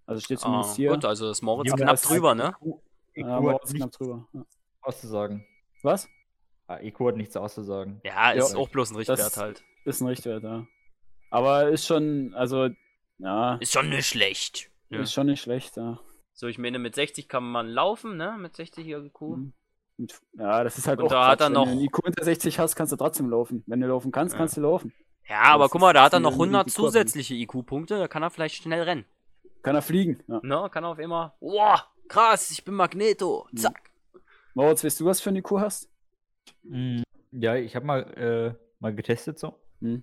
Also 0.04 0.20
steht 0.20 0.38
ah, 0.38 0.42
zumindest 0.42 0.76
hier. 0.76 0.90
gut, 0.90 1.06
also 1.06 1.30
ist 1.30 1.40
Moritz 1.40 1.70
Junge, 1.70 1.82
knapp 1.82 2.00
drüber, 2.02 2.35
ne? 2.35 2.54
IQ, 2.62 2.75
IQ 3.14 3.26
Ja, 3.26 3.40
Moritz 3.40 3.73
knapp 3.73 3.92
drüber. 3.92 4.28
Ja. 4.35 4.44
auszusagen. 4.82 5.47
Was? 5.82 6.08
Ah, 6.68 6.78
IQ 6.80 7.00
hat 7.08 7.16
nichts 7.16 7.37
auszusagen. 7.37 8.00
Ja, 8.04 8.30
ist 8.32 8.52
Ja. 8.52 8.58
auch 8.58 8.68
bloß 8.68 8.90
ein 8.90 8.96
Richtwert 8.96 9.18
Das- 9.18 9.37
halt. 9.38 9.64
Ist 9.84 10.00
ein 10.02 10.06
Richtwert, 10.06 10.42
ja. 10.44 10.66
Aber 11.30 11.68
ist 11.70 11.87
schon, 11.87 12.34
also, 12.34 12.68
ja, 13.18 13.56
Ist 13.56 13.72
schon 13.72 13.88
nicht 13.88 14.06
schlecht. 14.06 14.70
Ja. 14.90 15.00
ist 15.00 15.12
schon 15.12 15.26
nicht 15.26 15.40
schlecht, 15.42 15.76
ja. 15.76 15.98
So, 16.34 16.46
ich 16.46 16.58
meine, 16.58 16.78
mit 16.78 16.94
60 16.94 17.28
kann 17.28 17.42
man 17.44 17.68
laufen, 17.68 18.16
ne? 18.16 18.37
Mit 18.38 18.54
60 18.54 18.87
IQ. 18.87 19.20
Mhm. 19.22 19.52
Ja, 20.34 20.62
das 20.62 20.78
ist 20.78 20.87
halt 20.87 21.00
Und 21.00 21.06
auch 21.06 21.10
da 21.10 21.26
hat 21.28 21.38
Quatsch. 21.38 21.40
er 21.40 21.46
Wenn 21.46 21.52
noch- 21.54 21.64
du 21.64 21.70
einen 21.72 21.80
IQ 21.80 21.98
unter 22.04 22.22
60 22.25 22.58
hast, 22.60 22.76
kannst 22.76 22.92
du 22.92 22.96
trotzdem 22.96 23.28
laufen. 23.30 23.64
Wenn 23.66 23.80
du 23.80 23.88
laufen 23.88 24.12
kannst, 24.12 24.34
Ja. 24.34 24.38
kannst 24.38 24.56
du 24.56 24.60
laufen. 24.60 24.92
Ja, 25.28 25.40
aber 25.42 25.64
Das 25.64 25.72
guck 25.72 25.80
mal, 25.80 25.92
da 25.92 26.04
hat 26.04 26.12
er 26.12 26.20
noch 26.20 26.32
100 26.37 26.66
irgendwie 26.68 26.75
Kurven. 26.76 26.92
zusätzliche 26.92 27.34
IQ-Punkte, 27.34 27.98
da 27.98 28.08
kann 28.08 28.22
er 28.22 28.30
vielleicht 28.30 28.62
schnell 28.62 28.82
rennen. 28.82 29.04
Kann 29.62 29.75
er 29.75 29.82
fliegen. 29.82 30.22
Ja. 30.28 30.40
Ne? 30.42 30.68
Kann 30.70 30.84
er 30.84 30.90
auf 30.90 30.98
immer. 31.00 31.34
Wow, 31.40 31.80
krass, 32.08 32.50
ich 32.52 32.64
bin 32.64 32.75
Magneto. 32.75 33.46
Mhm. 33.50 33.56
Zack. 33.56 33.90
Moritz, 34.54 34.84
weißt 34.84 35.00
du, 35.00 35.04
was 35.06 35.20
für 35.20 35.30
einen 35.30 35.38
IQ 35.38 35.58
hast? 35.58 35.90
Mm, 36.62 37.02
Ja, 37.33 37.57
ich 37.57 37.75
habe 37.76 37.87
mal, 37.87 38.02
äh, 38.14 38.55
mal 38.81 38.95
getestet 38.95 39.38
so. 39.38 39.59
Hm. 39.81 40.02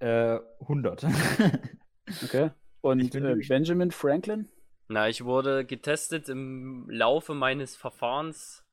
Äh, 0.00 0.38
100. 0.60 1.06
Okay. 2.24 2.50
Und 2.80 2.98
Ich 3.00 3.10
bin 3.10 3.24
äh. 3.24 3.36
Benjamin 3.46 3.92
Franklin? 3.92 4.48
Na, 4.88 5.08
ich 5.08 5.24
wurde 5.24 5.64
getestet 5.64 6.28
im 6.28 6.88
Laufe 6.90 7.34
meines 7.34 7.76
Verfahrens. 7.76 8.64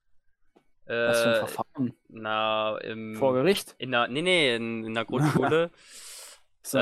Äh, 0.86 0.94
Was 1.08 1.22
für 1.22 1.30
ein 1.30 1.36
Verfahren? 1.36 1.94
Na, 2.08 2.78
im. 2.80 3.14
Vor 3.16 3.34
Gericht? 3.34 3.76
In 3.78 3.92
der, 3.92 4.08
nee, 4.08 4.24
nee, 4.24 4.56
in, 4.56 4.86
in 4.86 4.94
der 4.96 5.06
Grundschule 5.06 5.70
So. 6.64 6.80
äh, 6.80 6.82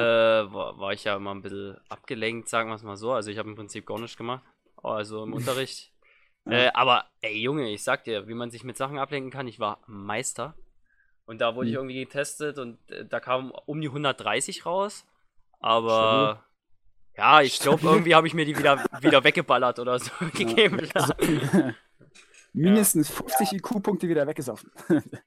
war, 0.53 0.79
war 0.79 0.93
ich 0.93 1.03
ja 1.03 1.17
immer 1.17 1.35
ein 1.35 1.41
bisschen 1.41 1.75
abgelenkt, 1.89 2.47
sagen 2.47 2.69
wir 2.69 2.75
es 2.75 2.83
mal 2.83 2.95
so. 2.95 3.11
Also 3.11 3.29
ich 3.31 3.37
habe 3.37 3.49
im 3.49 3.55
Prinzip 3.55 3.85
gar 3.85 3.99
nichts 3.99 4.15
gemacht. 4.15 4.43
Also 4.81 5.23
im 5.23 5.33
Unterricht. 5.33 5.91
Ja. 6.45 6.51
Äh, 6.51 6.71
aber, 6.73 7.05
ey 7.21 7.37
Junge, 7.37 7.69
ich 7.69 7.83
sag 7.83 8.03
dir, 8.03 8.27
wie 8.27 8.33
man 8.33 8.51
sich 8.51 8.63
mit 8.63 8.77
Sachen 8.77 8.97
ablenken 8.99 9.31
kann, 9.31 9.47
ich 9.47 9.59
war 9.59 9.79
Meister. 9.87 10.55
Und 11.25 11.41
da 11.41 11.55
wurde 11.55 11.69
ich 11.69 11.73
Hm. 11.75 11.81
irgendwie 11.81 12.03
getestet 12.03 12.59
und 12.59 12.77
äh, 12.91 13.05
da 13.05 13.19
kam 13.19 13.51
um 13.65 13.81
die 13.81 13.87
130 13.89 14.65
raus. 14.65 15.05
Aber 15.59 16.45
ja, 17.17 17.41
ich 17.41 17.59
glaube, 17.59 17.79
Stabil. 17.79 17.95
irgendwie 17.95 18.15
habe 18.15 18.27
ich 18.27 18.33
mir 18.35 18.45
die 18.45 18.57
wieder, 18.57 18.83
wieder 19.01 19.23
weggeballert 19.23 19.79
oder 19.79 19.97
so 19.97 20.11
gegeben. 20.33 20.79
Mindestens 22.53 23.09
50 23.09 23.53
IQ-Punkte 23.53 24.07
wieder 24.07 24.25
weggesoffen. 24.27 24.71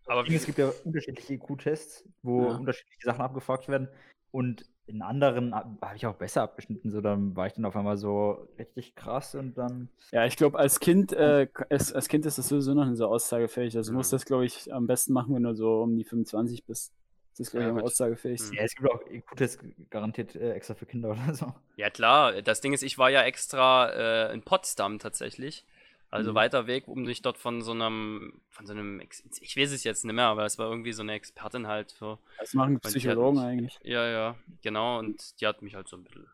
Aber 0.06 0.26
es 0.28 0.46
gibt 0.46 0.58
ja 0.58 0.72
unterschiedliche 0.84 1.34
IQ-Tests, 1.34 2.04
wo 2.22 2.44
Ja. 2.46 2.56
unterschiedliche 2.56 3.04
Sachen 3.04 3.20
abgefragt 3.20 3.68
werden. 3.68 3.88
Und 4.30 4.64
in 4.86 5.02
anderen 5.02 5.54
habe 5.54 5.96
ich 5.96 6.06
auch 6.06 6.14
besser 6.14 6.42
abgeschnitten. 6.42 6.90
So, 6.90 7.00
dann 7.00 7.36
war 7.36 7.46
ich 7.46 7.52
dann 7.52 7.64
auf 7.66 7.76
einmal 7.76 7.98
so 7.98 8.48
richtig 8.58 8.94
krass 8.94 9.34
und 9.34 9.56
dann. 9.58 9.88
Ja, 10.12 10.24
ich 10.24 10.36
glaube, 10.36 10.58
als 10.58 10.80
Kind, 10.80 11.12
äh, 11.12 11.46
als, 11.68 11.92
als 11.92 12.08
Kind 12.08 12.24
ist 12.24 12.38
das 12.38 12.48
sowieso 12.48 12.72
noch 12.74 12.86
nicht 12.86 12.96
so 12.96 13.06
aussagefähig. 13.06 13.76
Also 13.76 13.90
du 13.92 13.96
musst 13.96 14.12
Mhm. 14.12 14.16
das, 14.16 14.24
glaube 14.24 14.46
ich, 14.46 14.72
am 14.72 14.86
besten 14.86 15.12
machen, 15.12 15.34
wenn 15.34 15.42
du 15.42 15.54
so 15.54 15.82
um 15.82 15.96
die 15.96 16.04
25 16.04 16.64
bist. 16.64 16.92
Das 17.32 17.40
ist, 17.40 17.50
glaube 17.52 17.66
Ja, 17.66 17.76
ich, 17.76 17.82
aussagefähigsten. 17.84 18.50
Mhm. 18.52 18.56
Ja, 18.58 18.64
es 18.64 18.74
gibt 18.74 18.90
auch 18.90 19.00
IQ-Tests 19.10 19.58
garantiert 19.90 20.34
äh, 20.36 20.52
extra 20.52 20.74
für 20.74 20.86
Kinder 20.86 21.10
oder 21.10 21.34
so. 21.34 21.52
Ja, 21.76 21.90
klar. 21.90 22.40
Das 22.42 22.60
Ding 22.62 22.72
ist, 22.72 22.82
ich 22.82 22.96
war 22.98 23.10
ja 23.10 23.22
extra 23.22 23.90
äh, 24.30 24.32
in 24.34 24.42
Potsdam 24.42 24.98
tatsächlich. 24.98 25.64
Also 26.10 26.30
Mhm. 26.30 26.36
weiter 26.36 26.66
weg, 26.66 26.88
um 26.88 27.04
sich 27.04 27.20
dort 27.20 27.36
von 27.36 27.60
so 27.60 27.72
einem, 27.72 28.40
von 28.48 28.66
so 28.66 28.72
einem, 28.72 28.98
Ex 29.00 29.22
ich 29.42 29.56
weiß 29.56 29.72
es 29.72 29.84
jetzt 29.84 30.04
nicht 30.06 30.14
mehr, 30.14 30.26
aber 30.28 30.46
es 30.46 30.58
war 30.58 30.70
irgendwie 30.70 30.92
so 30.92 31.02
eine 31.02 31.12
Expertin 31.12 31.66
halt 31.66 31.92
für, 31.92 32.18
Das 32.38 32.54
machen 32.54 32.76
hat 32.76 32.82
Psychologen 32.84 33.36
mich- 33.36 33.44
eigentlich. 33.46 33.78
ja, 33.82 34.06
ja, 34.08 34.36
genau, 34.62 34.98
und 35.00 35.38
die 35.40 35.46
hat 35.46 35.60
mich 35.60 35.74
halt 35.74 35.86
so 35.86 35.96
ein 35.98 36.04
bisschen 36.04 36.26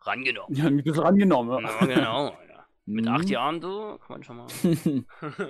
rangenommen. 0.00 0.54
Die 0.54 0.62
haben 0.62 0.74
mich 0.74 0.84
ein 0.86 0.90
bisschen 0.92 1.04
angenommen. 1.04 1.64
Ja, 1.64 1.86
genau, 1.86 2.36
ja. 2.48 2.66
Mit 2.86 3.06
acht 3.06 3.24
Mhm. 3.26 3.30
Jahren, 3.30 3.60
du, 3.60 3.96
kann 3.98 4.08
man 4.08 4.24
schon 4.24 4.36
mal. 4.38 4.46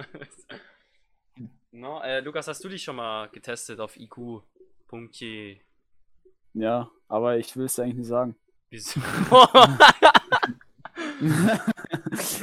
no, 1.73 2.01
äh, 2.03 2.21
Lukas, 2.21 2.47
hast 2.47 2.63
du 2.63 2.69
dich 2.69 2.83
schon 2.85 2.97
mal 2.97 3.29
getestet 3.31 3.81
auf 3.81 3.97
IQ? 3.97 4.43
Punktje. 4.87 5.61
ja, 6.53 6.89
aber 7.09 7.39
ich 7.39 7.57
will 7.57 7.65
es 7.65 7.79
eigentlich 7.79 7.97
nicht 7.97 8.07
sagen. 8.09 8.37
Wieso? 8.71 9.01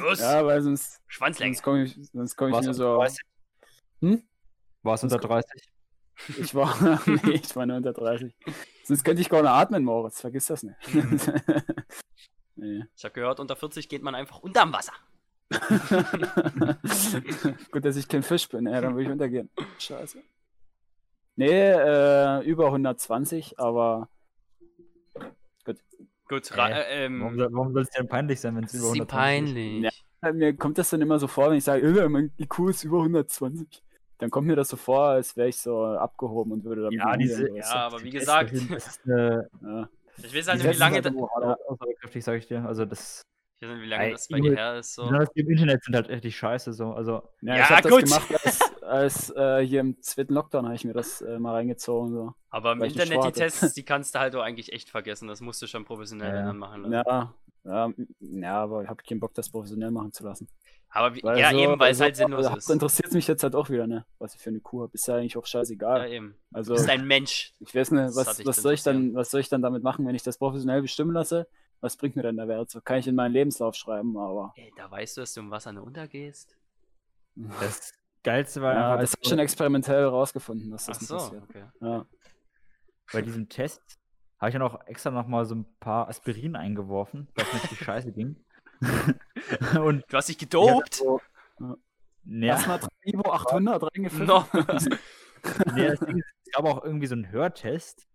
Los! 0.01 0.19
ja, 0.19 0.45
weil 0.45 0.61
sonst, 0.61 1.01
Schwanzlänge. 1.07 1.55
sonst 1.55 1.63
komme 1.63 1.83
ich, 1.83 1.97
sonst 2.11 2.35
komm 2.35 2.49
ich 2.49 2.55
War's 2.55 2.65
mir 2.65 2.73
so. 2.73 2.97
30? 2.97 3.19
Hm? 4.01 4.23
War 4.83 4.95
es 4.95 5.03
unter 5.03 5.19
30? 5.19 5.69
Ich 6.39 6.55
war, 6.55 6.75
nee, 7.05 7.31
ich 7.31 7.55
war 7.55 7.65
nur 7.65 7.77
unter 7.77 7.93
30. 7.93 8.33
Sonst 8.83 9.03
könnte 9.03 9.21
ich 9.21 9.29
gar 9.29 9.41
nicht 9.41 9.51
atmen, 9.51 9.83
Moritz. 9.83 10.21
Vergiss 10.21 10.47
das 10.47 10.63
nicht. 10.63 10.77
nee. 12.55 12.83
Ich 12.95 13.03
habe 13.03 13.13
gehört, 13.13 13.39
unter 13.39 13.55
40 13.55 13.89
geht 13.89 14.03
man 14.03 14.15
einfach 14.15 14.39
unterm 14.39 14.73
Wasser. 14.73 14.93
Gut, 17.71 17.83
dass 17.83 17.97
ich 17.97 18.07
kein 18.07 18.23
Fisch 18.23 18.47
bin, 18.47 18.67
ey, 18.67 18.81
dann 18.81 18.93
würde 18.93 19.03
ich 19.03 19.11
untergehen. 19.11 19.49
Scheiße. 19.79 20.19
Nee, 21.35 21.71
äh, 21.71 22.41
über 22.43 22.67
120, 22.67 23.59
aber 23.59 24.07
Gut, 26.31 26.49
Äh, 26.51 26.55
äh, 27.05 27.09
Warum, 27.19 27.33
ähm, 27.33 27.37
soll- 27.39 27.49
warum 27.51 27.73
soll 27.73 27.81
es 27.81 27.89
denn 27.89 28.07
peinlich 28.07 28.39
sein, 28.39 28.55
wenn 28.55 28.63
es 28.63 28.73
über 28.73 28.85
ist 28.87 28.93
sie 28.93 28.99
120 29.01 29.49
ist? 29.49 29.53
peinlich. 29.53 29.93
Ja. 30.23 30.31
mir 30.33 30.55
kommt 30.55 30.77
das 30.77 30.89
dann 30.91 31.01
immer 31.01 31.19
so 31.19 31.27
vor, 31.27 31.49
wenn 31.49 31.57
ich 31.57 31.63
sage, 31.65 31.85
äh, 31.85 32.07
mein 32.07 32.31
IQ 32.39 32.69
ist 32.69 32.83
über 32.85 33.03
120. 33.03 33.83
Dann 34.19 34.29
kommt 34.29 34.47
mir 34.47 34.55
das 34.55 34.69
so 34.69 34.77
vor, 34.77 35.07
als 35.07 35.35
wäre 35.35 35.49
ich 35.49 35.57
so 35.57 35.83
abgehoben 35.83 36.51
und 36.53 36.63
würde 36.63 36.83
damit 36.83 36.99
Ja, 36.99 37.17
diese- 37.17 37.49
Ja, 37.57 37.87
aber 37.87 38.01
wie 38.03 38.11
gesagt, 38.11 38.51
ist 38.53 39.01
du? 39.03 39.49
Ja. 39.61 39.89
ich 40.23 40.33
weiß 40.35 40.47
halt 40.47 40.63
wie 40.63 40.77
lange. 40.77 41.01
da- 41.01 41.09
halt 41.09 41.19
so 41.19 41.29
hart 41.31 41.59
aussagekräftig, 41.67 42.23
sag 42.23 42.37
ich 42.37 42.47
dir. 42.47 42.63
Also 42.65 42.85
das. 42.85 43.23
Ich 43.63 43.67
weiß 43.67 43.75
nicht, 43.75 43.83
wie 43.83 43.89
lange 43.89 44.05
Ey, 44.05 44.11
das 44.13 44.27
bei 44.27 44.39
dir 44.39 44.55
her 44.55 44.79
ist. 44.79 44.95
So. 44.95 45.07
Die 45.35 45.39
im 45.41 45.49
Internet 45.51 45.83
sind 45.83 45.93
halt 45.95 46.09
richtig 46.09 46.35
scheiße 46.35 46.73
so. 46.73 46.93
Also, 46.93 47.21
Ja, 47.41 47.57
Ja, 47.57 47.63
ich 47.63 47.69
hab 47.69 47.83
gut. 47.83 48.01
das 48.01 48.27
gemacht, 48.27 48.45
als, 48.45 48.81
als 48.81 49.29
äh, 49.35 49.63
hier 49.63 49.81
im 49.81 50.01
zweiten 50.01 50.33
Lockdown 50.33 50.65
habe 50.65 50.73
ich 50.73 50.83
mir 50.83 50.93
das 50.93 51.21
äh, 51.21 51.37
mal 51.37 51.53
reingezogen. 51.53 52.11
So. 52.11 52.33
Aber 52.49 52.71
im 52.71 52.81
Internet 52.81 53.23
die. 53.23 53.31
Tests, 53.33 53.73
die 53.75 53.83
kannst 53.85 54.15
du 54.15 54.19
halt 54.19 54.35
auch 54.35 54.41
eigentlich 54.41 54.73
echt 54.73 54.89
vergessen. 54.89 55.27
Das 55.27 55.41
musst 55.41 55.61
du 55.61 55.67
schon 55.67 55.85
professionell 55.85 56.33
Ja. 56.35 56.53
machen 56.53 56.81
lassen. 56.89 57.07
Ja, 57.07 57.33
ja, 57.63 57.93
ja, 58.19 58.55
aber 58.63 58.81
ich 58.81 58.89
habe 58.89 59.03
keinen 59.03 59.19
Bock, 59.19 59.35
das 59.35 59.49
professionell 59.51 59.91
machen 59.91 60.11
zu 60.11 60.23
lassen. 60.23 60.47
Aber 60.89 61.13
wie, 61.13 61.21
Weil 61.21 61.37
ja, 61.39 61.51
so- 61.51 61.57
eben, 61.59 61.79
weil 61.79 61.91
es 61.91 61.99
so- 61.99 62.03
halt 62.05 62.15
sinnlos 62.15 62.43
Das 62.47 62.57
ist. 62.57 62.69
interessiert 62.71 63.13
mich 63.13 63.27
jetzt 63.27 63.43
halt 63.43 63.53
auch 63.55 63.69
wieder, 63.69 63.85
ne? 63.85 64.07
Was 64.17 64.33
ich 64.33 64.41
für 64.41 64.49
eine 64.49 64.59
Kuh 64.59 64.81
habe. 64.81 64.91
Ist 64.95 65.07
ja 65.07 65.17
eigentlich 65.17 65.37
auch 65.37 65.43
Ja, 65.45 65.59
scheißegal. 65.59 66.11
eben. 66.11 66.35
Also, 66.51 66.73
Du 66.73 66.77
bist 66.79 66.89
ein 66.89 67.05
Mensch. 67.05 67.53
ich 67.59 67.75
weiß 67.75 67.91
nicht, 67.91 68.07
Das 68.07 68.15
was, 68.15 68.43
was, 68.43 68.57
soll 68.57 68.73
ich 68.73 68.81
dann, 68.81 69.13
was 69.13 69.29
soll 69.29 69.39
ich 69.39 69.49
dann 69.49 69.61
damit 69.61 69.83
machen, 69.83 70.05
wenn 70.07 70.15
ich 70.15 70.23
das 70.23 70.39
professionell 70.39 70.81
bestimmen 70.81 71.13
lasse? 71.13 71.47
Was 71.81 71.97
bringt 71.97 72.15
mir 72.15 72.21
denn 72.23 72.37
der 72.37 72.47
Wert? 72.47 72.69
So 72.69 72.79
kann 72.81 72.99
ich 72.99 73.07
in 73.07 73.15
meinen 73.15 73.31
Lebenslauf 73.33 73.75
schreiben, 73.75 74.15
aber. 74.17 74.53
Ey, 74.55 74.71
da 74.77 74.89
weißt 74.89 75.17
du, 75.17 75.21
dass 75.21 75.33
du 75.33 75.39
im 75.41 75.51
Wasser 75.51 75.73
nur 75.73 75.83
untergehst. 75.83 76.55
das 77.35 77.91
Geilste 78.23 78.61
war 78.61 78.73
Ja, 78.73 78.91
einfach, 78.91 79.01
das 79.01 79.11
habe 79.13 79.21
ich 79.23 79.29
schon 79.29 79.39
experimentell 79.39 80.05
rausgefunden, 80.05 80.69
dass 80.71 80.83
Ach 80.83 80.87
das 80.89 81.01
nicht 81.01 81.09
so, 81.09 81.15
passiert. 81.17 81.43
okay. 81.43 81.65
Ja. 81.81 82.05
bei 83.11 83.21
diesem 83.23 83.49
Test 83.49 83.81
habe 84.39 84.49
ich 84.49 84.53
dann 84.53 84.61
auch 84.61 84.85
extra 84.87 85.09
noch 85.11 85.27
mal 85.27 85.45
so 85.45 85.55
ein 85.55 85.65
paar 85.79 86.07
Aspirin 86.07 86.55
eingeworfen, 86.55 87.27
weil 87.35 87.45
es 87.45 87.53
mir 87.53 87.61
richtig 87.63 87.79
scheiße 87.83 88.11
ging. 88.11 88.35
Und 89.79 90.03
Du 90.09 90.17
hast 90.17 90.29
dich 90.29 90.39
Ja, 90.41 90.45
gedopt? 90.45 90.95
so, 90.95 91.21
ja, 92.25 92.47
Erstmal 92.47 92.79
Ivo 93.03 93.31
800 93.31 93.83
reingefüllt. 93.83 94.27
No. 94.27 94.45
nee, 95.75 95.87
das 95.87 95.99
Ding 95.99 96.17
ist, 96.19 96.27
es 96.45 96.51
gab 96.53 96.65
auch 96.65 96.83
irgendwie 96.83 97.07
so 97.07 97.15
einen 97.15 97.31
Hörtest. 97.31 98.07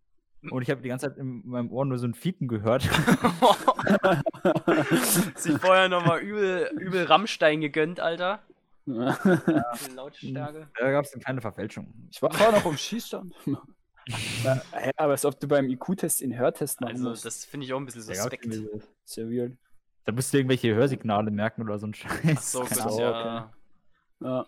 Und 0.50 0.62
ich 0.62 0.70
habe 0.70 0.80
die 0.82 0.88
ganze 0.88 1.08
Zeit 1.08 1.18
in 1.18 1.42
meinem 1.46 1.70
Ohr 1.72 1.84
nur 1.84 1.98
so 1.98 2.06
ein 2.06 2.14
Fiepen 2.14 2.48
gehört. 2.48 2.82
Sich 5.36 5.58
vorher 5.58 5.88
nochmal 5.88 6.20
übel, 6.20 6.70
übel 6.78 7.04
Rammstein 7.04 7.60
gegönnt, 7.60 8.00
Alter. 8.00 8.40
Viel 8.86 9.94
Lautstärke. 9.94 10.68
Da 10.78 10.90
gab 10.90 11.04
es 11.04 11.12
eine 11.14 11.22
kleine 11.22 11.40
Verfälschung. 11.40 11.92
Ich 12.10 12.22
war 12.22 12.32
vorher 12.32 12.52
noch 12.58 12.66
im 12.66 12.76
Schießstand. 12.76 13.34
ja, 14.44 14.62
hä, 14.72 14.90
aber 14.96 15.12
als 15.12 15.24
ob 15.24 15.38
du 15.40 15.48
beim 15.48 15.68
IQ-Test 15.68 16.20
den 16.20 16.36
Hörtest 16.38 16.80
machen 16.80 16.92
Also, 16.92 17.08
musst. 17.10 17.24
das 17.24 17.44
finde 17.44 17.66
ich 17.66 17.72
auch 17.72 17.78
ein 17.80 17.86
bisschen 17.86 18.02
suspekt. 18.02 18.52
so- 18.52 18.80
Sehr 19.04 19.28
weird. 19.28 19.52
Da 20.04 20.12
musst 20.12 20.32
du 20.32 20.36
irgendwelche 20.38 20.72
Hörsignale 20.74 21.32
merken 21.32 21.62
oder 21.62 21.78
so 21.80 21.88
ein 21.88 21.94
Scheiß. 21.94 22.36
Ach 22.36 22.42
so, 22.42 22.60
gut, 22.60 22.76
ja. 23.00 23.52
Ja, 24.20 24.46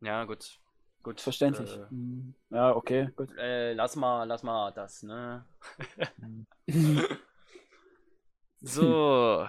Ja, 0.00 0.24
gut. 0.24 0.58
Gut. 1.02 1.20
verständlich. 1.20 1.76
Äh, 1.76 1.86
Mhm. 1.90 2.34
Ja, 2.50 2.74
okay, 2.76 3.08
gut. 3.16 3.30
äh, 3.38 3.72
lass 3.72 3.96
mal, 3.96 4.24
lass 4.24 4.42
mal 4.42 4.70
das, 4.72 5.02
ne? 5.02 5.44
So. 8.62 9.46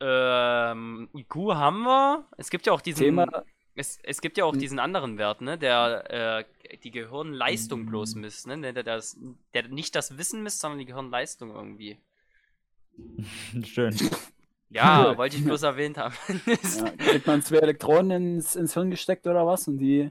Ähm, 0.00 1.08
IQ 1.14 1.34
haben 1.54 1.82
wir. 1.82 2.24
Es 2.36 2.50
gibt 2.50 2.66
ja 2.66 2.72
auch 2.72 2.80
diesen. 2.80 3.02
Thema, 3.04 3.26
Es, 3.74 3.98
es 4.02 4.20
gibt 4.20 4.36
ja 4.36 4.44
auch 4.44 4.52
Hm. 4.52 4.60
diesen 4.60 4.78
anderen 4.78 5.16
Wert, 5.18 5.40
ne? 5.40 5.58
Der 5.58 6.44
äh, 6.70 6.76
die 6.78 6.90
Hm. 6.90 6.92
Gehirnleistung 6.92 7.86
bloß 7.86 8.16
misst, 8.16 8.46
ne? 8.46 8.60
Der, 8.60 8.72
der, 8.72 8.82
das, 8.82 9.16
der 9.54 9.68
nicht 9.68 9.94
das 9.94 10.18
Wissen 10.18 10.42
misst, 10.42 10.60
sondern 10.60 10.78
die 10.78 10.86
Gehirnleistung 10.86 11.50
irgendwie. 11.54 11.98
Schön. 13.64 13.96
Ja, 14.70 15.16
wollte 15.18 15.36
ich 15.36 15.44
bloß 15.44 15.62
erwähnt 15.62 15.98
haben. 15.98 16.14
ja, 16.46 16.90
kriegt 16.96 17.26
man 17.26 17.42
zwei 17.42 17.56
Elektronen 17.58 18.36
ins, 18.36 18.56
ins 18.56 18.74
Hirn 18.74 18.90
gesteckt 18.90 19.26
oder 19.26 19.46
was 19.46 19.68
und 19.68 19.78
die 19.78 20.10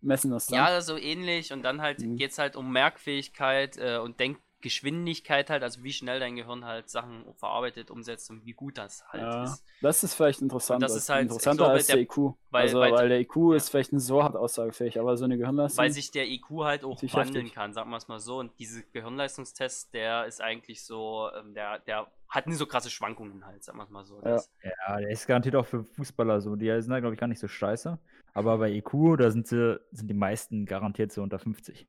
messen 0.00 0.30
das 0.30 0.46
dann. 0.46 0.58
Ja, 0.58 0.80
so 0.80 0.96
ähnlich. 0.96 1.52
Und 1.52 1.62
dann 1.62 1.80
halt 1.80 2.00
Mhm. 2.00 2.16
geht's 2.16 2.38
halt 2.38 2.56
um 2.56 2.70
Merkfähigkeit 2.72 3.76
äh, 3.78 3.98
und 3.98 4.18
Denkgeschwindigkeit 4.20 5.50
halt, 5.50 5.62
also 5.62 5.82
wie 5.84 5.92
schnell 5.92 6.18
dein 6.20 6.36
Gehirn 6.36 6.64
halt 6.64 6.88
Sachen 6.90 7.24
verarbeitet, 7.36 7.90
umsetzt 7.90 8.30
und 8.30 8.44
wie 8.44 8.52
gut 8.52 8.78
das 8.78 9.04
halt 9.08 9.22
Ja, 9.22 9.44
ist. 9.44 9.64
das 9.82 10.02
ist 10.04 10.14
vielleicht 10.14 10.40
interessant. 10.42 10.76
Und 10.82 10.82
das 10.90 10.96
ist 10.96 11.08
halt- 11.08 11.22
interessanter 11.22 11.64
glaube, 11.64 11.72
als 11.74 11.86
der, 11.86 11.96
der- 11.96 12.02
IQ. 12.04 12.16
weil- 12.50 12.62
also, 12.62 12.80
weil- 12.80 12.92
weil, 12.92 13.08
der 13.08 13.20
IQ 13.20 13.36
ja. 13.52 13.56
ist 13.56 13.68
vielleicht 13.70 13.92
nicht 13.92 14.02
so 14.04 14.22
hart 14.22 14.34
aussagefähig, 14.36 14.98
aber 14.98 15.16
so 15.16 15.24
eine 15.24 15.36
Gehirnleistung. 15.38 15.82
Weil 15.82 15.90
sich 15.90 16.10
der 16.10 16.26
IQ 16.28 16.64
halt 16.64 16.84
auch 16.84 17.00
wandeln 17.02 17.34
heftig. 17.46 17.54
kann, 17.54 17.72
sagen 17.72 17.90
wir 17.90 17.96
es 17.96 18.08
mal 18.08 18.18
so. 18.18 18.38
Und 18.38 18.52
diese 18.58 18.82
Gehirnleistungstest, 18.92 19.92
der 19.94 20.26
ist 20.26 20.40
eigentlich 20.40 20.84
so, 20.84 21.28
ähm, 21.38 21.54
der, 21.54 21.78
der 21.80 22.06
hat 22.28 22.48
nie 22.48 22.54
so 22.54 22.66
krasse 22.66 22.90
Schwankungen 22.90 23.46
halt, 23.46 23.62
sagen 23.62 23.78
wir 23.78 23.84
es 23.84 23.90
mal 23.90 24.04
so. 24.04 24.20
Ja. 24.24 24.40
Ja, 24.88 24.98
der 24.98 25.10
ist 25.10 25.26
garantiert 25.28 25.54
auch 25.54 25.66
für 25.66 25.84
Fußballer 25.84 26.40
so. 26.40 26.56
Die 26.56 26.66
sind 26.82 26.90
da, 26.90 26.98
glaube 26.98 27.14
ich, 27.14 27.20
gar 27.20 27.28
nicht 27.28 27.38
so 27.38 27.46
scheiße. 27.46 27.98
Aber 28.36 28.58
bei 28.58 28.70
EQ, 28.70 29.16
da 29.16 29.30
sind, 29.30 29.46
sie, 29.46 29.80
sind 29.92 30.08
die 30.08 30.14
meisten 30.14 30.66
garantiert 30.66 31.10
so 31.10 31.22
unter 31.22 31.38
50. 31.38 31.88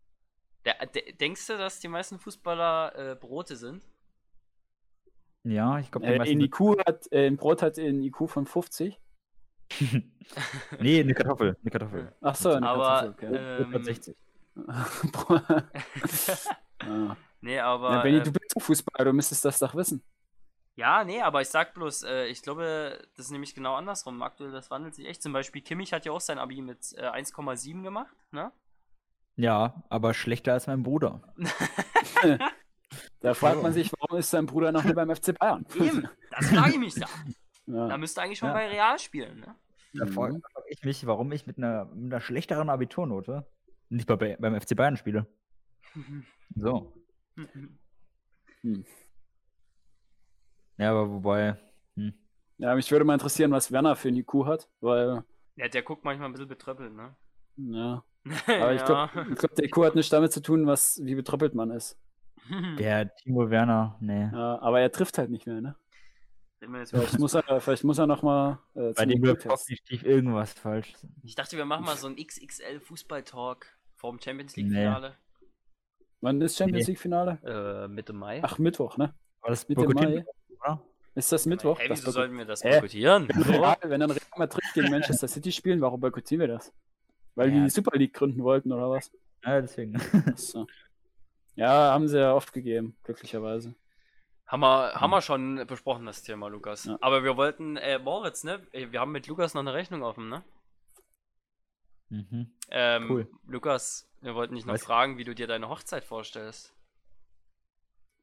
der, 0.63 0.85
de- 0.85 1.11
denkst 1.11 1.45
du, 1.45 1.57
dass 1.57 1.81
die 1.81 1.89
meisten 1.89 2.19
Fußballer 2.19 3.11
äh, 3.11 3.15
Brote 3.15 3.57
sind? 3.57 3.85
Ja, 5.43 5.77
ich 5.79 5.91
glaube, 5.91 6.07
die 6.07 6.13
äh, 6.13 6.17
meisten. 6.19 6.39
in 6.39 6.41
IQ 6.41 6.77
hat, 6.85 7.11
äh, 7.11 7.27
ein 7.27 7.35
Brot 7.35 7.61
hat 7.61 7.77
einen 7.77 8.01
IQ 8.01 8.29
von 8.29 8.45
50. 8.45 8.97
nee, 10.79 11.01
eine 11.01 11.13
Kartoffel. 11.13 11.57
Eine 11.61 11.69
Kartoffel. 11.69 12.15
Ach 12.21 12.35
so, 12.35 12.51
eine 12.51 12.65
Aber, 12.65 13.13
Kartoffel, 13.17 13.27
okay. 13.27 13.63
ähm, 13.63 13.67
160. 13.67 14.15
ja. 14.55 15.67
nee, 17.41 17.59
aber. 17.59 17.91
ja, 17.91 18.01
Benny, 18.03 18.17
äh, 18.19 18.23
du 18.23 18.31
bist 18.31 18.55
Fußballer, 18.57 19.03
du 19.03 19.13
müsstest 19.13 19.43
das 19.43 19.59
doch 19.59 19.75
wissen. 19.75 20.01
Ja, 20.77 21.03
nee, 21.03 21.21
aber 21.21 21.41
ich 21.41 21.49
sag 21.49 21.73
bloß, 21.73 22.03
äh, 22.03 22.27
ich 22.27 22.43
glaube, 22.43 23.01
das 23.15 23.25
ist 23.25 23.31
nämlich 23.31 23.55
genau 23.55 23.73
andersrum. 23.75 24.21
Aktuell, 24.21 24.51
das 24.51 24.69
wandelt 24.69 24.93
sich 24.93 25.07
echt. 25.07 25.23
Zum 25.23 25.33
Beispiel, 25.33 25.63
Kimmich 25.63 25.91
hat 25.91 26.05
ja 26.05 26.11
auch 26.11 26.21
sein 26.21 26.37
Abi 26.37 26.61
mit 26.61 26.93
äh, 26.97 27.01
1,7 27.09 27.81
gemacht, 27.81 28.15
ne? 28.31 28.51
Ja, 29.35 29.83
aber 29.89 30.13
schlechter 30.13 30.53
als 30.53 30.67
mein 30.67 30.83
Bruder. 30.83 31.21
Da 33.19 33.33
fragt 33.33 33.61
man 33.61 33.73
sich, 33.73 33.91
warum 33.99 34.17
ist 34.17 34.29
sein 34.29 34.45
Bruder 34.45 34.71
noch 34.71 34.83
nicht 34.83 34.95
beim 34.95 35.13
FC 35.13 35.37
Bayern? 35.37 35.65
Eben, 35.75 36.07
das 36.31 36.49
frage 36.49 36.71
ich 36.71 36.77
mich 36.79 36.95
da. 36.95 37.07
Da 37.67 37.89
Ja. 37.89 37.97
müsste 37.97 38.21
eigentlich 38.21 38.39
schon 38.39 38.47
Ja. 38.49 38.53
bei 38.53 38.67
Real 38.69 38.97
spielen, 38.97 39.41
ne? 39.41 39.55
Da 39.93 40.05
Mhm. 40.05 40.09
frage 40.13 40.39
frag 40.53 40.63
ich 40.69 40.83
mich, 40.83 41.05
warum 41.05 41.31
ich 41.33 41.45
mit 41.45 41.57
einer, 41.57 41.85
mit 41.85 42.13
einer 42.13 42.21
schlechteren 42.21 42.69
Abiturnote 42.69 43.45
nicht 43.89 44.07
bei, 44.07 44.37
beim 44.39 44.59
FC 44.59 44.75
Bayern 44.75 44.95
spiele. 44.95 45.27
So. 46.55 46.93
Ja, 50.77 50.91
aber 50.91 51.09
wobei. 51.09 51.57
Hm. 51.95 52.13
ja, 52.57 52.75
mich 52.75 52.91
würde 52.91 53.05
mal 53.05 53.13
interessieren, 53.13 53.51
was 53.51 53.71
Werner 53.71 53.95
für 53.95 54.09
ein 54.09 54.15
IQ 54.15 54.45
hat, 54.45 54.69
weil, 54.79 55.23
ja, 55.55 55.67
der 55.67 55.81
guckt 55.81 56.03
manchmal 56.03 56.29
ein 56.29 56.33
bisschen 56.33 56.47
betröppelt, 56.47 56.93
ne? 56.93 57.15
ja. 57.57 58.03
Aber 58.47 58.73
ich 58.73 58.83
glaube, 58.83 59.35
glaub, 59.35 59.55
der 59.55 59.65
IQ 59.65 59.77
hat 59.77 59.95
nichts 59.95 60.09
damit 60.09 60.33
zu 60.33 60.41
tun, 60.41 60.67
was, 60.67 60.99
wie 61.01 61.15
betröppelt 61.15 61.55
man 61.55 61.71
ist. 61.71 61.97
Der 62.77 63.15
Timo 63.15 63.49
Werner, 63.49 63.97
nee. 63.99 64.29
Ja, 64.31 64.59
aber 64.61 64.79
er 64.79 64.91
trifft 64.91 65.17
halt 65.17 65.29
nicht 65.29 65.47
mehr, 65.47 65.59
ne? 65.59 65.75
Vielleicht 66.59 67.19
muss 67.19 67.33
er, 67.35 67.61
vielleicht 67.61 67.83
muss 67.83 67.97
er 67.97 68.07
noch 68.07 68.23
mal 68.23 68.59
äh, 68.73 68.93
Bei 68.93 69.05
dem 69.05 69.23
läuft 69.23 69.47
kognitiv 69.47 70.03
irgendwas 70.03 70.53
falsch. 70.53 70.93
Ich 71.23 71.35
dachte, 71.35 71.55
wir 71.55 71.65
machen 71.65 71.85
mal 71.85 71.95
so 71.95 72.07
ein 72.07 72.15
XXL 72.15 72.79
Fußball-Talk 72.79 73.67
vorm 73.95 74.19
Champions 74.19 74.55
Nee. 74.55 74.63
League-Finale. 74.63 75.15
Wann 76.21 76.41
ist 76.41 76.57
Champions 76.57 76.87
Nee. 76.87 76.91
League 76.93 76.99
Finale? 76.99 77.39
Äh, 77.43 77.87
Mitte 77.87 78.13
Mai. 78.13 78.41
Ach, 78.43 78.57
Mittwoch, 78.57 78.97
ne? 78.97 79.13
War 79.41 79.49
das 79.51 79.67
Mitte 79.69 79.81
boykottiert, 79.81 80.25
Mai. 80.25 80.25
Oder? 80.73 80.81
Ist 81.15 81.31
das 81.31 81.45
Mittwoch? 81.47 81.79
Hey, 81.79 81.89
wieso 81.89 82.11
sollten 82.11 82.37
wir 82.37 82.45
das 82.45 82.63
Hä? 82.63 82.71
boykottieren? 82.73 83.27
wenn, 83.29 83.41
Real, 83.43 83.77
wenn 83.81 83.99
dann 83.99 84.11
Real 84.11 84.21
Madrid 84.37 84.63
gegen 84.73 84.89
Manchester 84.91 85.27
City 85.27 85.51
spielen, 85.51 85.81
warum 85.81 85.99
boykottieren 85.99 86.41
wir 86.41 86.47
das? 86.55 86.71
Weil 87.35 87.49
die 87.51 87.57
Ja. 87.57 87.63
die 87.63 87.69
Super 87.69 87.97
League 87.97 88.13
gründen 88.13 88.43
wollten, 88.43 88.71
oder 88.71 88.89
was? 88.89 89.11
Ja, 89.43 89.61
deswegen. 89.61 89.99
So. 90.35 90.67
Ja, 91.55 91.91
haben 91.91 92.07
sie 92.07 92.19
ja 92.19 92.33
oft 92.33 92.53
gegeben, 92.53 92.95
glücklicherweise. 93.03 93.73
Haben 94.45 94.61
wir, 94.61 94.93
haben 94.93 95.09
wir 95.09 95.21
schon 95.21 95.65
besprochen, 95.67 96.05
das 96.05 96.21
Thema, 96.23 96.47
Lukas. 96.49 96.85
Ja. 96.85 96.97
Aber 97.01 97.23
wir 97.23 97.35
wollten, 97.35 97.77
äh, 97.77 97.97
Moritz, 97.99 98.43
ne? 98.43 98.65
Äh, 98.71 98.91
Wir 98.91 98.99
haben 99.01 99.11
mit 99.11 99.27
Lukas 99.27 99.53
noch 99.55 99.61
eine 99.61 99.73
Rechnung 99.73 100.03
offen, 100.03 100.29
ne? 100.29 100.43
mhm. 102.09 102.51
Ähm, 102.69 103.09
Cool. 103.09 103.27
Lukas, 103.47 104.07
wir 104.21 104.35
wollten 104.35 104.55
dich 104.55 104.65
noch 104.65 104.75
Was? 104.75 104.83
fragen, 104.83 105.17
wie 105.17 105.23
du 105.23 105.33
dir 105.35 105.47
deine 105.47 105.67
Hochzeit 105.69 106.03
vorstellst. 106.03 106.73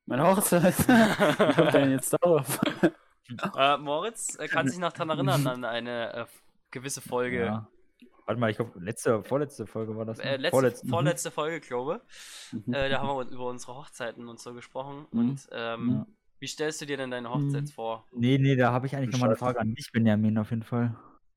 Meine 0.06 0.26
Hochzeit. 0.26 0.76
Wie 0.88 1.54
kommt 1.54 1.74
denn 1.74 1.90
jetzt 1.92 2.12
darauf? 2.12 2.60
äh, 3.56 3.76
Moritz 3.78 4.38
äh, 4.38 4.48
kann 4.48 4.68
sich 4.68 4.78
noch 4.78 4.92
daran 4.92 5.10
erinnern 5.10 5.46
an 5.46 5.64
eine 5.64 6.12
äh, 6.14 6.26
gewisse 6.70 7.00
Folge. 7.00 7.44
Ja. 7.46 7.68
Warte 8.26 8.40
mal, 8.40 8.50
ich 8.50 8.56
glaube, 8.56 8.78
letzte, 8.80 9.22
vorletzte 9.22 9.66
Folge 9.66 9.96
war 9.96 10.04
das. 10.06 10.18
ne? 10.18 10.24
Äh, 10.24 10.36
letzte, 10.36 10.50
Vorletzte. 10.50 10.88
vorletzte 10.88 11.30
Folge, 11.30 11.60
glaube 11.60 12.00
Mhm. 12.52 12.72
äh, 12.74 12.88
Da 12.88 13.00
haben 13.00 13.08
wir 13.08 13.26
über 13.30 13.46
unsere 13.46 13.74
Hochzeiten 13.76 14.28
und 14.28 14.40
so 14.40 14.54
gesprochen. 14.54 15.06
Mhm. 15.10 15.18
Und 15.20 15.48
ähm, 15.52 15.90
Ja. 15.90 16.06
wie 16.40 16.46
stellst 16.46 16.80
du 16.80 16.86
dir 16.86 16.96
denn 16.96 17.10
deine 17.10 17.28
Hochzeit 17.30 17.62
Mhm. 17.62 17.68
vor? 17.68 18.06
Nee, 18.12 18.38
nee, 18.38 18.56
da 18.56 18.72
habe 18.72 18.86
ich 18.86 18.96
eigentlich 18.96 19.12
nochmal 19.12 19.30
eine. 19.30 19.36
Frage 19.36 19.60
an 19.60 19.74
dich, 19.74 19.90
Benjamin, 19.92 20.38
auf 20.38 20.50
jeden 20.50 20.62
Fall. 20.62 20.94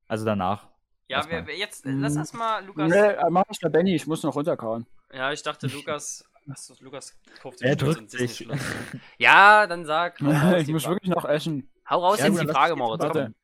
Also 0.07 0.25
danach. 0.25 0.67
Ja, 1.09 1.17
Erstmal. 1.17 1.47
wir, 1.47 1.57
jetzt, 1.57 1.85
Mhm. 1.85 2.01
lass 2.01 2.15
erst 2.17 2.33
mal 2.33 2.65
Lukas. 2.65 2.89
Nee, 2.89 2.97
äh, 2.97 3.29
mach 3.29 3.43
ich 3.49 3.59
der 3.59 3.69
Benny, 3.69 3.95
ich 3.95 4.07
muss 4.07 4.23
noch 4.23 4.35
runterkauen. 4.35 4.85
Ja, 5.13 5.31
ich 5.31 5.41
dachte, 5.43 5.67
Lukas. 5.67 6.25
Achso, 6.49 6.73
Lukas 6.79 7.17
kauft 7.41 7.61
Er 7.61 7.69
sich 7.71 7.77
drückt 7.77 8.09
sich. 8.11 8.47
Ja, 9.17 9.67
dann 9.67 9.85
sag. 9.85 10.21
Raus, 10.21 10.61
ich 10.61 10.67
muss 10.69 10.83
Frage. 10.83 10.95
wirklich 10.95 11.09
noch 11.13 11.25
essen. 11.25 11.69
Hau 11.89 11.99
raus 11.99 12.19
Ja, 12.19 12.27
jetzt 12.27 12.41
die 12.41 12.47
Frage, 12.47 12.75
Moritz. 12.75 13.01
Warte. 13.01 13.23
Komm. 13.25 13.35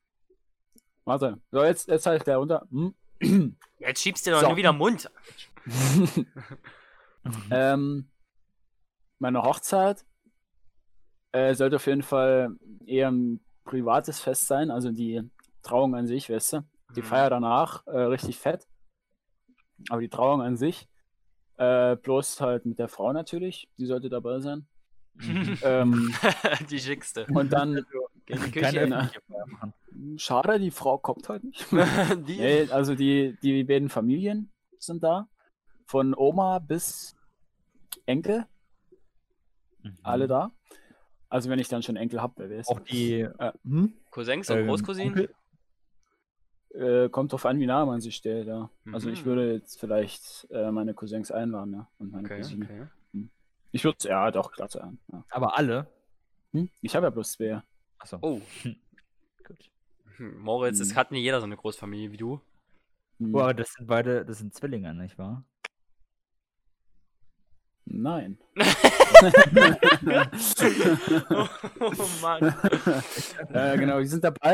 Warte. 1.05 1.41
So, 1.51 1.63
jetzt, 1.63 1.87
jetzt 1.89 2.05
halt 2.05 2.25
der 2.27 2.37
runter. 2.37 2.65
Hm? 2.71 2.93
Jetzt 3.79 4.01
schiebst 4.01 4.25
du 4.27 4.31
doch 4.31 4.41
So. 4.41 4.47
nur 4.47 4.55
wieder 4.57 4.71
den 4.71 4.77
Mund. 4.77 5.09
ähm, 7.51 8.09
meine 9.19 9.41
Hochzeit 9.43 10.05
äh, 11.31 11.53
sollte 11.55 11.77
auf 11.77 11.87
jeden 11.87 12.03
Fall 12.03 12.55
eher 12.85 13.09
ein 13.11 13.39
privates 13.63 14.19
Fest 14.19 14.47
sein, 14.47 14.71
also 14.71 14.91
die 14.91 15.21
Trauung 15.61 15.95
an 15.95 16.05
sich, 16.07 16.29
weißt 16.29 16.53
du? 16.53 16.63
Die 16.95 17.01
Mhm. 17.01 17.05
Feier 17.05 17.29
danach 17.29 17.85
äh, 17.87 17.97
richtig 17.97 18.37
fett. 18.37 18.67
Aber 19.89 20.01
die 20.01 20.09
Trauung 20.09 20.41
an 20.41 20.57
sich, 20.57 20.87
äh, 21.63 21.95
bloß 22.01 22.41
halt 22.41 22.65
mit 22.65 22.79
der 22.79 22.87
Frau 22.87 23.11
natürlich, 23.13 23.69
die 23.77 23.85
sollte 23.85 24.09
dabei 24.09 24.39
sein. 24.39 24.67
ähm, 25.63 26.13
die 26.69 26.79
schickste. 26.79 27.27
und 27.27 27.53
dann, 27.53 27.85
Geh 28.25 28.33
in 28.33 28.41
die 28.45 28.51
Keine 28.51 29.11
Küche. 29.11 30.17
schade, 30.17 30.59
die 30.59 30.71
Frau 30.71 30.97
kommt 30.97 31.29
halt 31.29 31.43
nicht. 31.43 31.65
die, 32.27 32.37
Nee, 32.37 32.67
also 32.71 32.95
die, 32.95 33.37
die 33.43 33.63
beiden 33.63 33.89
Familien 33.89 34.51
sind 34.79 35.03
da. 35.03 35.27
Von 35.85 36.15
Oma 36.15 36.59
bis 36.59 37.15
Enkel, 38.05 38.45
Mhm. 39.83 39.97
alle 40.01 40.27
da. 40.27 40.51
Also 41.27 41.49
wenn 41.49 41.59
ich 41.59 41.67
dann 41.67 41.83
schon 41.83 41.97
Enkel 41.97 42.21
habe, 42.21 42.33
wer 42.37 42.57
weiß. 42.57 42.69
Auch 42.69 42.79
die 42.79 43.19
Äh, 43.19 43.51
hm? 43.65 43.93
Cousins 44.11 44.49
und 44.49 44.57
Ähm, 44.59 44.67
Großcousinen? 44.67 45.09
Onkel? 45.09 45.35
Äh, 46.73 47.07
kommt 47.09 47.31
drauf 47.31 47.45
an, 47.45 47.59
wie 47.59 47.67
nah 47.67 47.85
man 47.85 48.01
sich 48.01 48.15
stellt, 48.15 48.47
ja. 48.47 48.69
Also 48.91 49.09
ich 49.09 49.21
Mhm. 49.21 49.25
würde 49.25 49.53
jetzt 49.53 49.79
vielleicht 49.79 50.47
äh, 50.49 50.71
meine 50.71 50.93
Cousins 50.95 51.29
einladen, 51.31 51.73
ja. 51.73 51.87
Und 51.99 52.11
meine 52.11 52.25
Okay, 52.25 52.37
Cousine. 52.41 52.65
okay. 52.65 52.87
Ich 53.71 53.83
würde 53.83 54.07
ja 54.07 54.29
doch 54.31 54.51
klar 54.51 54.69
sein. 54.69 54.99
Ja. 55.11 55.23
Aber 55.29 55.57
alle. 55.57 55.87
Hm? 56.51 56.69
Ich 56.81 56.95
habe 56.95 57.05
ja 57.07 57.09
bloß 57.09 57.33
zwei. 57.33 57.61
Achso. 57.99 58.17
Oh, 58.21 58.39
Gut. 59.47 59.69
hm, 60.17 60.37
Moritz, 60.39 60.79
es 60.79 60.91
Hm. 60.91 60.95
hat 60.95 61.11
nicht 61.11 61.23
jeder 61.23 61.39
so 61.39 61.45
eine 61.45 61.57
Großfamilie 61.57 62.11
wie 62.11 62.17
du. 62.17 62.41
Hm. 63.19 63.33
Oh, 63.35 63.39
aber 63.41 63.53
das 63.53 63.71
sind 63.73 63.87
beide, 63.87 64.25
das 64.25 64.39
sind 64.39 64.53
Zwillinge, 64.53 64.93
nicht 64.95 65.17
wahr? 65.17 65.43
Nein. 67.85 68.37
oh, 71.29 71.47
Mann. 72.21 72.55
äh, 73.49 73.77
genau, 73.77 73.99
die 73.99 74.05
sind 74.07 74.23
dabei. 74.23 74.53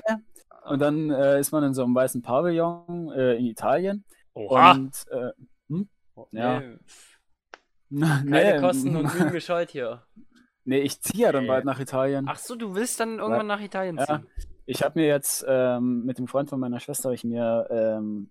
Und 0.70 0.80
dann 0.80 1.10
äh, 1.10 1.40
ist 1.40 1.52
man 1.52 1.64
in 1.64 1.74
so 1.74 1.84
einem 1.84 1.96
weißen 1.96 2.22
Pavillon 2.22 3.12
äh, 3.12 3.36
in 3.36 3.46
Italien. 3.46 4.06
Oha. 4.34 4.72
Und 4.72 5.06
äh, 5.12 5.32
ja. 6.32 6.60
Nee, 6.60 6.78
nee, 8.24 8.32
keine 8.32 8.62
Kosten 8.62 8.96
und 8.96 9.14
Mühen 9.14 9.32
gescheut 9.32 9.72
hier. 9.72 10.04
Nee, 10.66 10.80
ich 10.82 11.02
ziehe 11.02 11.24
ja 11.26 11.32
dann 11.32 11.44
Nee. 11.44 11.48
bald 11.48 11.66
nach 11.66 11.80
Italien. 11.80 12.26
Ach 12.30 12.38
so, 12.38 12.56
du 12.56 12.76
willst 12.76 13.00
dann 13.00 13.18
irgendwann 13.20 13.48
nach 13.48 13.62
Italien 13.62 13.98
Ja. 13.98 14.06
ziehen? 14.06 14.28
Ich 14.68 14.84
habe 14.84 15.00
mir 15.00 15.08
jetzt 15.08 15.44
ähm, 15.48 16.06
mit 16.06 16.20
dem 16.20 16.28
Freund 16.28 16.50
von 16.50 16.60
meiner 16.60 16.80
Schwester 16.80 17.06
habe 17.06 17.16
ich 17.16 17.24
mir 17.24 17.68
ähm, 17.72 18.30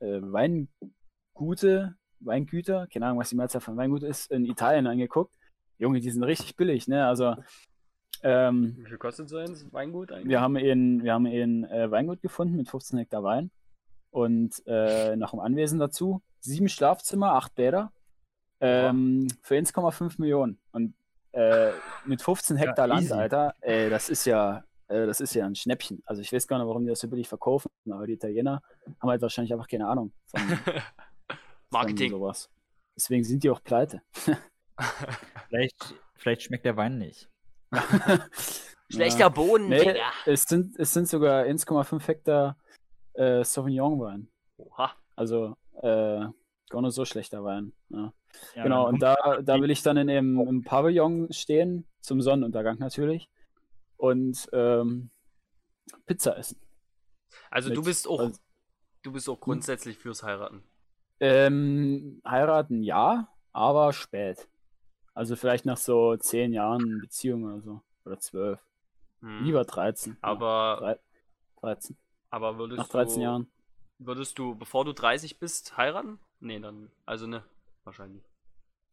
äh, 0.00 0.20
Weingute, 0.20 1.94
Weingüter, 2.20 2.86
keine 2.92 3.06
Ahnung, 3.06 3.18
was 3.20 3.30
die 3.30 3.36
Mehrzahl 3.36 3.62
von 3.62 3.76
Weingut 3.78 4.02
ist, 4.02 4.30
in 4.30 4.44
Italien 4.44 4.86
angeguckt. 4.86 5.34
Junge, 5.78 6.00
die 6.00 6.10
sind 6.10 6.22
richtig 6.24 6.56
billig, 6.56 6.88
ne? 6.88 7.06
Also 7.06 7.36
ähm, 8.22 8.76
Wie 8.78 8.86
viel 8.86 8.98
kostet 8.98 9.28
so 9.28 9.38
ein 9.38 9.56
Weingut 9.72 10.12
eigentlich? 10.12 10.28
wir 10.28 10.40
haben 10.40 10.56
ein, 10.56 11.02
wir 11.02 11.12
haben 11.12 11.26
ein 11.26 11.64
äh, 11.64 11.90
Weingut 11.90 12.22
gefunden 12.22 12.56
mit 12.56 12.68
15 12.68 12.98
Hektar 12.98 13.22
Wein 13.22 13.50
und 14.10 14.62
äh, 14.66 15.16
noch 15.16 15.32
ein 15.32 15.40
Anwesen 15.40 15.78
dazu. 15.78 16.22
Sieben 16.40 16.68
Schlafzimmer, 16.68 17.34
acht 17.34 17.54
Bäder 17.54 17.92
ähm, 18.60 19.28
für 19.42 19.56
1,5 19.56 20.14
Millionen. 20.18 20.58
Und 20.70 20.94
äh, 21.32 21.72
mit 22.04 22.22
15 22.22 22.56
Hektar 22.56 22.86
Land, 22.86 23.02
easy. 23.02 23.12
Alter, 23.12 23.54
ey, 23.60 23.90
das 23.90 24.08
ist 24.08 24.24
ja, 24.24 24.64
äh, 24.88 25.06
das 25.06 25.20
ist 25.20 25.34
ja 25.34 25.46
ein 25.46 25.54
Schnäppchen. 25.54 26.02
Also 26.04 26.22
ich 26.22 26.32
weiß 26.32 26.46
gar 26.46 26.58
nicht, 26.58 26.66
warum 26.68 26.84
die 26.84 26.90
das 26.90 27.00
so 27.00 27.08
billig 27.08 27.28
verkaufen, 27.28 27.70
aber 27.90 28.06
die 28.06 28.14
Italiener 28.14 28.62
haben 29.00 29.10
halt 29.10 29.22
wahrscheinlich 29.22 29.52
einfach 29.52 29.68
keine 29.68 29.88
Ahnung 29.88 30.12
von, 30.26 30.40
Marketing. 31.70 32.10
von 32.10 32.20
sowas. 32.20 32.50
Deswegen 32.94 33.24
sind 33.24 33.42
die 33.42 33.50
auch 33.50 33.62
pleite. 33.62 34.02
Vielleicht, 35.48 35.94
vielleicht 36.16 36.42
schmeckt 36.42 36.64
der 36.64 36.76
Wein 36.76 36.98
nicht. 36.98 37.28
Schlechter 38.90 39.20
Ja. 39.20 39.28
Boden, 39.30 39.68
Nee, 39.68 39.78
Digga. 39.78 40.12
es 40.26 40.42
sind, 40.44 40.78
es 40.78 40.92
sind 40.92 41.08
sogar 41.08 41.44
1,5 41.44 42.06
Hektar 42.06 42.56
äh, 43.14 43.42
Sauvignon-Wein. 43.44 44.28
Oha. 44.58 44.92
Also 45.16 45.56
äh, 45.80 46.26
gar 46.68 46.82
nicht 46.82 46.92
so 46.94 47.04
schlechter 47.04 47.42
Wein. 47.44 47.72
Ja. 47.88 48.12
Ja, 48.54 48.62
genau, 48.62 48.84
dann 48.86 48.94
und 48.94 49.02
da, 49.02 49.16
da 49.42 49.60
will 49.60 49.70
ich 49.70 49.82
dann 49.82 49.96
in 49.98 50.06
dem, 50.06 50.40
im 50.40 50.62
Pavillon 50.64 51.30
stehen, 51.32 51.86
zum 52.00 52.22
Sonnenuntergang 52.22 52.78
natürlich. 52.78 53.28
Und 53.98 54.48
ähm, 54.52 55.10
Pizza 56.06 56.36
essen. 56.38 56.58
Also 57.50 57.68
du 57.70 57.76
Mit- 57.76 57.84
bist 57.86 58.08
auch, 58.08 58.20
also- 58.20 58.38
du 59.02 59.12
bist 59.12 59.28
auch 59.28 59.38
grundsätzlich 59.40 59.98
fürs 59.98 60.22
Heiraten. 60.22 60.62
Ähm, 61.20 62.20
heiraten 62.26 62.82
ja, 62.82 63.28
aber 63.52 63.92
spät. 63.92 64.48
Also 65.14 65.36
vielleicht 65.36 65.66
nach 65.66 65.76
so 65.76 66.16
zehn 66.16 66.52
Jahren 66.52 67.00
Beziehung 67.00 67.44
oder 67.44 67.60
so. 67.60 67.80
Oder 68.04 68.18
zwölf. 68.18 68.60
Hm. 69.20 69.44
Lieber 69.44 69.64
13. 69.64 70.16
Aber, 70.20 70.78
Ja, 70.82 70.96
13. 71.60 71.96
aber 72.30 72.58
würdest 72.58 72.78
Nach 72.78 72.88
13 72.88 73.18
du, 73.18 73.22
Jahren. 73.22 73.46
Würdest 73.98 74.38
du, 74.38 74.54
bevor 74.56 74.84
du 74.84 74.92
30 74.92 75.38
bist, 75.38 75.76
heiraten? 75.76 76.18
Nee, 76.40 76.58
dann, 76.58 76.90
also 77.06 77.26
ne, 77.26 77.44
wahrscheinlich. 77.84 78.24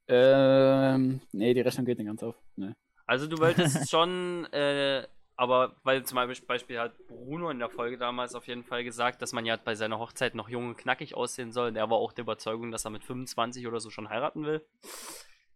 Ähm, 0.08 1.22
nee, 1.32 1.54
die 1.54 1.62
Rechnung 1.62 1.86
geht 1.86 1.98
nicht 1.98 2.08
ganz 2.08 2.22
auf. 2.22 2.36
Nee. 2.56 2.74
Also 3.06 3.26
du 3.26 3.40
wolltest 3.40 3.90
schon, 3.90 4.46
äh, 4.52 5.08
aber 5.36 5.78
weil 5.84 6.04
zum 6.04 6.18
Beispiel, 6.48 6.80
hat 6.80 7.08
Bruno 7.08 7.50
in 7.50 7.60
der 7.60 7.70
Folge 7.70 7.98
damals 7.98 8.36
auf 8.36 8.48
jeden 8.48 8.64
Fall 8.64 8.84
gesagt, 8.84 9.22
dass 9.22 9.34
man 9.34 9.46
ja 9.46 9.56
bei 9.56 9.74
seiner 9.74 9.98
Hochzeit 9.98 10.36
noch 10.36 10.50
jung 10.50 10.68
und 10.70 10.78
knackig 10.78 11.16
aussehen 11.16 11.52
soll. 11.52 11.72
Der 11.72 11.90
war 11.90 11.98
auch 11.98 12.14
der 12.14 12.24
Überzeugung, 12.24 12.72
dass 12.72 12.86
er 12.86 12.92
mit 12.92 13.04
25 13.04 13.66
oder 13.68 13.80
so 13.80 13.90
schon 13.90 14.10
heiraten 14.10 14.46
will. 14.46 14.64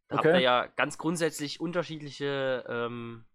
Da 0.09 0.17
habt 0.17 0.25
Okay. 0.25 0.35
ihr 0.37 0.41
ja 0.41 0.67
ganz 0.67 0.97
grundsätzlich 0.97 1.59
unterschiedliche 1.59 2.63
ähm, 2.67 3.25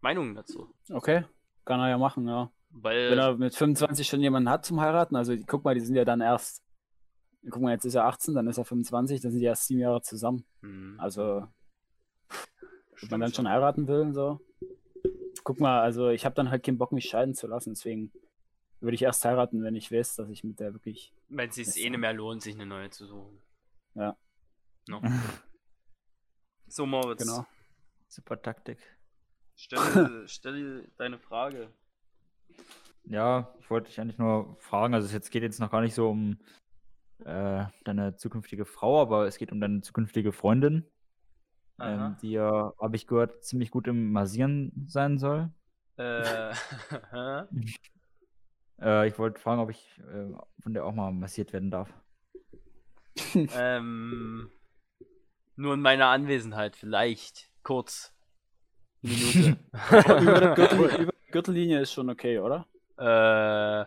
Meinungen 0.00 0.34
dazu. 0.34 0.74
Okay, 0.90 1.24
kann 1.64 1.80
er 1.80 1.88
ja 1.90 1.98
machen, 1.98 2.26
ja. 2.28 2.50
Weil 2.70 3.10
Wenn 3.10 3.18
er 3.18 3.36
mit 3.36 3.54
25 3.54 4.06
schon 4.06 4.20
jemanden 4.20 4.48
hat 4.48 4.64
zum 4.64 4.80
Heiraten, 4.80 5.16
also 5.16 5.34
guck 5.46 5.64
mal, 5.64 5.74
die 5.74 5.80
sind 5.80 5.94
ja 5.94 6.04
dann 6.04 6.20
erst, 6.20 6.62
guck 7.50 7.60
mal, 7.62 7.72
jetzt 7.72 7.84
ist 7.84 7.94
er 7.94 8.04
18, 8.06 8.34
dann 8.34 8.46
ist 8.48 8.58
er 8.58 8.64
25, 8.64 9.20
dann 9.20 9.30
sind 9.30 9.40
die 9.40 9.46
erst 9.46 9.66
sieben 9.66 9.80
Jahre 9.80 10.00
zusammen. 10.02 10.44
Hm, 10.60 10.96
Also, 10.98 11.46
wenn 13.00 13.10
man 13.10 13.20
dann 13.20 13.32
schon 13.34 13.48
heiraten 13.48 13.86
will, 13.88 14.12
so. 14.14 14.40
Guck 15.44 15.60
mal, 15.60 15.80
also 15.82 16.08
ich 16.08 16.24
habe 16.24 16.34
dann 16.34 16.50
halt 16.50 16.62
keinen 16.64 16.78
Bock, 16.78 16.92
mich 16.92 17.06
scheiden 17.06 17.34
zu 17.34 17.46
lassen, 17.46 17.70
deswegen 17.74 18.12
würde 18.80 18.94
ich 18.94 19.02
erst 19.02 19.24
heiraten, 19.24 19.62
wenn 19.62 19.74
ich 19.76 19.92
weiß, 19.92 20.16
dass 20.16 20.28
ich 20.30 20.42
mit 20.44 20.58
der 20.60 20.72
wirklich. 20.72 21.12
Wenn 21.28 21.48
es 21.50 21.56
sich 21.56 21.84
eh 21.84 21.90
nicht 21.90 21.98
mehr 22.00 22.12
lohnt, 22.12 22.42
sich 22.42 22.54
eine 22.54 22.66
neue 22.66 22.90
zu 22.90 23.06
suchen. 23.06 23.40
Ja. 23.94 24.16
No. 24.88 25.00
So, 26.72 26.86
Moritz. 26.86 27.22
Genau. 27.22 27.44
Super 28.08 28.40
Taktik. 28.40 28.78
Stell, 29.56 29.78
stell 30.26 30.90
deine 30.96 31.18
Frage. 31.18 31.68
Ja, 33.04 33.54
ich 33.60 33.68
wollte 33.68 33.88
dich 33.88 34.00
eigentlich 34.00 34.16
nur 34.16 34.56
fragen, 34.58 34.94
also 34.94 35.04
es 35.04 35.12
jetzt 35.12 35.30
geht 35.30 35.42
jetzt 35.42 35.60
noch 35.60 35.70
gar 35.70 35.82
nicht 35.82 35.92
so 35.92 36.08
um 36.08 36.38
äh, 37.26 37.66
deine 37.84 38.16
zukünftige 38.16 38.64
Frau, 38.64 39.02
aber 39.02 39.26
es 39.26 39.36
geht 39.36 39.52
um 39.52 39.60
deine 39.60 39.82
zukünftige 39.82 40.32
Freundin, 40.32 40.86
ähm, 41.78 42.16
die 42.22 42.30
ja, 42.30 42.72
habe 42.80 42.96
ich 42.96 43.06
gehört, 43.06 43.44
ziemlich 43.44 43.70
gut 43.70 43.86
im 43.86 44.10
Massieren 44.10 44.86
sein 44.88 45.18
soll. 45.18 45.50
Äh, 45.98 46.54
Äh, 48.80 49.06
ich 49.08 49.18
wollte 49.18 49.40
fragen, 49.40 49.60
ob 49.60 49.70
ich 49.70 50.00
äh, 50.00 50.32
von 50.60 50.74
der 50.74 50.84
auch 50.84 50.94
mal 50.94 51.12
massiert 51.12 51.52
werden 51.52 51.70
darf. 51.70 51.92
ähm, 53.34 54.50
nur 55.56 55.74
in 55.74 55.80
meiner 55.80 56.06
Anwesenheit, 56.08 56.76
vielleicht. 56.76 57.48
Kurz. 57.62 58.12
Minute. 59.02 59.56
über, 59.90 60.40
der 60.40 60.54
Gürtel, 60.54 60.78
über 61.02 61.12
die 61.26 61.30
Gürtellinie 61.32 61.80
ist 61.80 61.92
schon 61.92 62.10
okay, 62.10 62.38
oder? 62.38 62.66
äh, 62.98 63.84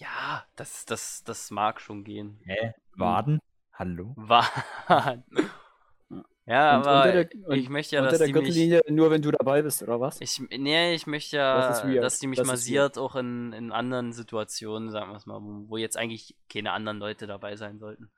ja, 0.00 0.44
das, 0.56 0.84
das, 0.84 1.24
das 1.24 1.50
mag 1.50 1.80
schon 1.80 2.04
gehen. 2.04 2.38
Hä? 2.44 2.74
Waden? 2.96 3.40
Hallo? 3.72 4.12
Wahn. 4.16 5.24
Ja, 6.46 6.78
Und 6.78 6.86
aber 6.86 7.04
unter 7.04 7.24
der- 7.24 7.50
ich 7.56 7.68
möchte 7.68 7.96
ja, 7.96 8.00
Unter 8.02 8.10
dass 8.12 8.18
der 8.18 8.26
die 8.28 8.32
mich. 8.32 8.42
Gürtellinie 8.44 8.82
nur, 8.88 9.10
wenn 9.10 9.20
du 9.22 9.30
dabei 9.30 9.60
bist, 9.62 9.82
oder 9.82 10.00
was? 10.00 10.20
Ich, 10.20 10.40
nee, 10.50 10.94
ich 10.94 11.06
möchte 11.06 11.36
ja, 11.36 11.56
Das 11.68 11.82
dass 11.82 12.18
die 12.20 12.26
mich 12.26 12.38
Das 12.38 12.46
massiert, 12.46 12.96
auch 12.98 13.16
in, 13.16 13.52
in 13.52 13.70
anderen 13.70 14.12
Situationen, 14.12 14.90
sagen 14.90 15.10
wir 15.10 15.16
es 15.16 15.26
mal, 15.26 15.40
wo, 15.42 15.68
wo 15.68 15.76
jetzt 15.76 15.96
eigentlich 15.98 16.36
keine 16.50 16.72
anderen 16.72 16.98
Leute 16.98 17.26
dabei 17.26 17.56
sein 17.56 17.78
sollten. 17.78 18.10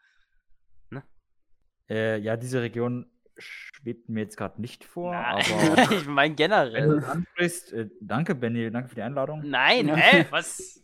Äh, 1.91 2.19
ja, 2.19 2.37
diese 2.37 2.63
Region 2.63 3.11
schwebt 3.37 4.09
mir 4.09 4.21
jetzt 4.21 4.37
gerade 4.37 4.61
nicht 4.61 4.85
vor, 4.85 5.13
Nein, 5.13 5.25
aber 5.75 5.93
ich 5.93 6.07
meine 6.07 6.31
wenn 6.31 6.37
generell. 6.37 6.89
du 6.89 6.97
es 6.99 7.05
ansprichst, 7.05 7.73
äh, 7.73 7.89
danke 8.01 8.35
Benny, 8.35 8.71
danke 8.71 8.89
für 8.91 8.95
die 8.95 9.03
Einladung. 9.03 9.43
Nein, 9.45 9.89
Ja. 9.89 9.97
hä? 9.97 10.27
Was? 10.31 10.83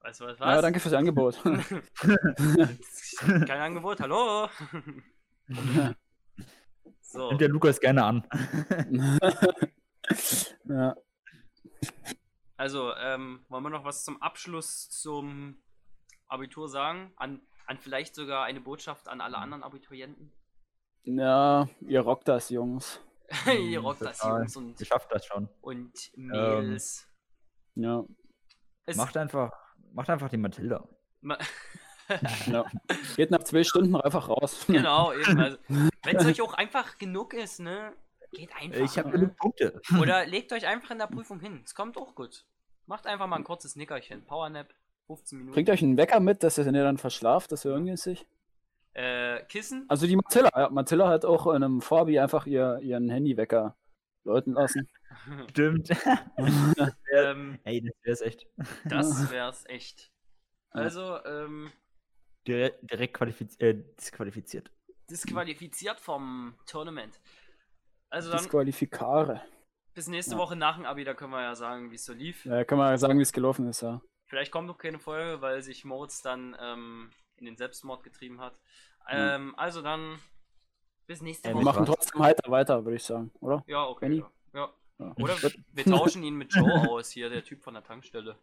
Was, 0.00 0.20
was, 0.20 0.20
was? 0.20 0.54
Ja, 0.54 0.62
danke 0.62 0.78
fürs 0.80 0.94
Angebot. 0.94 1.42
Kein 3.18 3.50
Angebot, 3.50 4.00
hallo? 4.00 4.48
so. 7.00 7.28
Nimmt 7.28 7.40
der 7.40 7.48
Lukas 7.48 7.80
gerne 7.80 8.04
an. 8.04 8.24
ja. 10.68 10.94
Also, 12.56 12.92
ähm, 12.96 13.44
wollen 13.48 13.62
wir 13.64 13.70
noch 13.70 13.84
was 13.84 14.04
zum 14.04 14.20
Abschluss 14.20 14.90
zum 14.90 15.62
Abitur 16.26 16.68
sagen? 16.68 17.12
An, 17.16 17.40
an 17.68 17.78
vielleicht 17.78 18.14
sogar 18.14 18.44
eine 18.44 18.60
Botschaft 18.60 19.08
an 19.08 19.20
alle 19.20 19.38
anderen 19.38 19.62
Abiturienten? 19.62 20.32
ja, 21.04 21.68
ihr 21.80 22.00
rockt 22.00 22.28
das, 22.28 22.50
Jungs. 22.50 23.00
Ihr 23.46 23.80
rockt 23.80 24.00
das. 24.02 24.22
Jungs 24.22 24.56
und, 24.56 24.80
Ihr 24.80 24.86
schafft 24.86 25.12
das 25.12 25.24
schon. 25.26 25.48
und 25.60 25.92
Mädels. 26.16 27.06
Ja, 27.74 28.02
Es- 28.86 28.96
Macht 28.96 29.16
einfach, 29.18 29.52
macht 29.92 30.08
einfach 30.10 30.30
die 30.30 30.38
Matilda. 30.38 30.88
Ma- 31.20 31.38
ja. 32.46 32.64
Geht 33.16 33.30
nach 33.30 33.44
zwei 33.44 33.64
Stunden 33.64 33.94
einfach 33.96 34.28
raus. 34.30 34.64
genau, 34.66 35.12
eben. 35.12 35.38
Also, 35.38 35.58
Wenn 36.04 36.16
es 36.16 36.24
euch 36.24 36.40
auch 36.40 36.54
einfach 36.54 36.96
genug 36.96 37.34
ist, 37.34 37.60
ne? 37.60 37.94
Geht 38.32 38.54
einfach. 38.56 38.80
Ich 38.80 38.98
habe 38.98 39.08
ne? 39.10 39.14
genug 39.18 39.36
Punkte. 39.36 39.80
Oder 40.00 40.24
legt 40.26 40.52
euch 40.52 40.66
einfach 40.66 40.90
in 40.90 40.98
der 40.98 41.06
Prüfung 41.06 41.38
hin. 41.40 41.60
Es 41.64 41.74
kommt 41.74 41.98
auch 41.98 42.14
gut. 42.14 42.46
Macht 42.86 43.06
einfach 43.06 43.26
mal 43.26 43.36
ein 43.36 43.44
kurzes 43.44 43.76
Nickerchen. 43.76 44.24
Powernap, 44.26 44.72
15 45.08 45.38
Minuten. 45.38 45.54
Bringt 45.54 45.70
euch 45.70 45.82
einen 45.82 45.96
Wecker 45.96 46.20
mit, 46.20 46.42
dass 46.42 46.58
ihr 46.58 46.70
dann 46.70 46.98
verschlaft, 46.98 47.50
das 47.50 47.64
wäre 47.64 47.74
ungünstig. 47.74 48.26
Äh, 48.92 49.44
Kissen. 49.44 49.84
Also 49.88 50.06
die 50.06 50.16
Matilda, 50.16 50.50
ja, 50.54 50.70
Matilda 50.70 51.08
hat 51.08 51.24
auch 51.24 51.46
in 51.48 51.62
einem 51.62 51.80
Vorbi 51.80 52.18
einfach 52.18 52.46
ihr, 52.46 52.78
ihren 52.82 53.08
Handywecker 53.08 53.76
läuten 54.24 54.52
lassen. 54.54 54.88
Stimmt. 55.50 55.88
ähm, 57.14 57.58
Ey, 57.64 57.80
das 57.80 57.94
wär's 58.02 58.20
echt. 58.20 58.46
das 58.84 59.30
wär's 59.30 59.64
echt. 59.66 60.12
Ja. 60.74 60.80
Also, 60.82 61.24
ähm, 61.24 61.72
Direkt, 62.46 62.90
direkt 62.90 63.60
äh, 63.60 63.74
disqualifiziert. 63.98 64.70
disqualifiziert 65.10 66.00
vom 66.00 66.54
Tournament. 66.66 67.20
Also 68.10 68.30
dann 68.30 68.38
Disqualifikare. 68.38 69.42
bis 69.92 70.08
nächste 70.08 70.32
ja. 70.32 70.38
Woche 70.38 70.56
nach 70.56 70.76
dem 70.76 70.86
Abi, 70.86 71.04
da 71.04 71.12
können 71.12 71.32
wir 71.32 71.42
ja 71.42 71.54
sagen, 71.54 71.90
wie 71.90 71.96
es 71.96 72.06
so 72.06 72.14
lief. 72.14 72.46
Ja, 72.46 72.64
kann 72.64 72.78
man 72.78 72.96
sagen, 72.96 73.18
wie 73.18 73.22
es 73.22 73.32
gelaufen 73.32 73.68
ist, 73.68 73.82
ja. 73.82 74.00
Vielleicht 74.28 74.52
kommt 74.52 74.66
noch 74.68 74.78
keine 74.78 74.98
Folge, 74.98 75.40
weil 75.40 75.62
sich 75.62 75.84
Moritz 75.84 76.22
dann 76.22 76.56
ähm, 76.60 77.10
in 77.36 77.46
den 77.46 77.56
Selbstmord 77.56 78.02
getrieben 78.04 78.40
hat. 78.40 78.54
Mhm. 79.10 79.16
Ähm, 79.16 79.54
also 79.56 79.82
dann 79.82 80.18
bis 81.06 81.22
nächste 81.22 81.48
Wir 81.48 81.54
Woche. 81.54 81.64
mit 81.64 81.64
machen 81.64 81.86
trotzdem 81.86 82.22
heiter 82.22 82.50
weiter, 82.50 82.84
würde 82.84 82.96
ich 82.96 83.04
sagen, 83.04 83.30
oder? 83.40 83.64
Ja, 83.66 83.86
okay. 83.86 84.06
Benny? 84.06 84.18
Ja. 84.18 84.30
ja. 84.54 84.72
Ja. 84.98 85.14
Oder 85.16 85.36
wir 85.72 85.84
tauschen 85.84 86.22
ihn 86.24 86.34
mit 86.34 86.52
Joe 86.52 86.90
aus, 86.90 87.10
hier, 87.10 87.30
der 87.30 87.44
Typ 87.44 87.62
von 87.62 87.74
der 87.74 87.84
Tankstelle. 87.84 88.36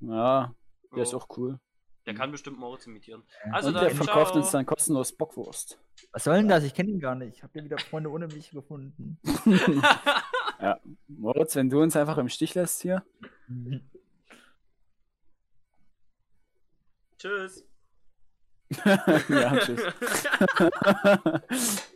Ja, 0.00 0.54
der 0.90 0.98
Jo, 0.98 1.02
ist 1.02 1.14
auch 1.14 1.26
cool. 1.38 1.58
der 2.04 2.14
kann 2.14 2.30
bestimmt 2.30 2.58
Moritz 2.58 2.86
imitieren. 2.86 3.22
Also 3.50 3.68
Und 3.68 3.74
dann, 3.74 3.84
der 3.84 3.94
verkauft 3.94 4.32
ciao. 4.32 4.42
uns 4.42 4.50
dann 4.50 4.66
kostenlos 4.66 5.12
Bockwurst. 5.12 5.80
Was 6.12 6.24
soll 6.24 6.36
denn 6.36 6.48
das? 6.48 6.64
Ich 6.64 6.74
kenne 6.74 6.90
ihn 6.90 7.00
gar 7.00 7.14
nicht. 7.14 7.36
Ich 7.36 7.42
habe 7.42 7.54
hier 7.54 7.64
wieder 7.64 7.78
Freunde 7.78 8.10
ohne 8.10 8.26
mich 8.28 8.50
gefunden. 8.50 9.18
Moritz, 11.08 11.56
wenn 11.56 11.70
du 11.70 11.80
uns 11.80 11.96
einfach 11.96 12.18
im 12.18 12.28
Stich 12.28 12.54
lässt 12.54 12.82
hier. 12.82 13.02
Tschüss. 17.18 17.64
ja, 19.28 19.56
tschüss. 19.58 19.82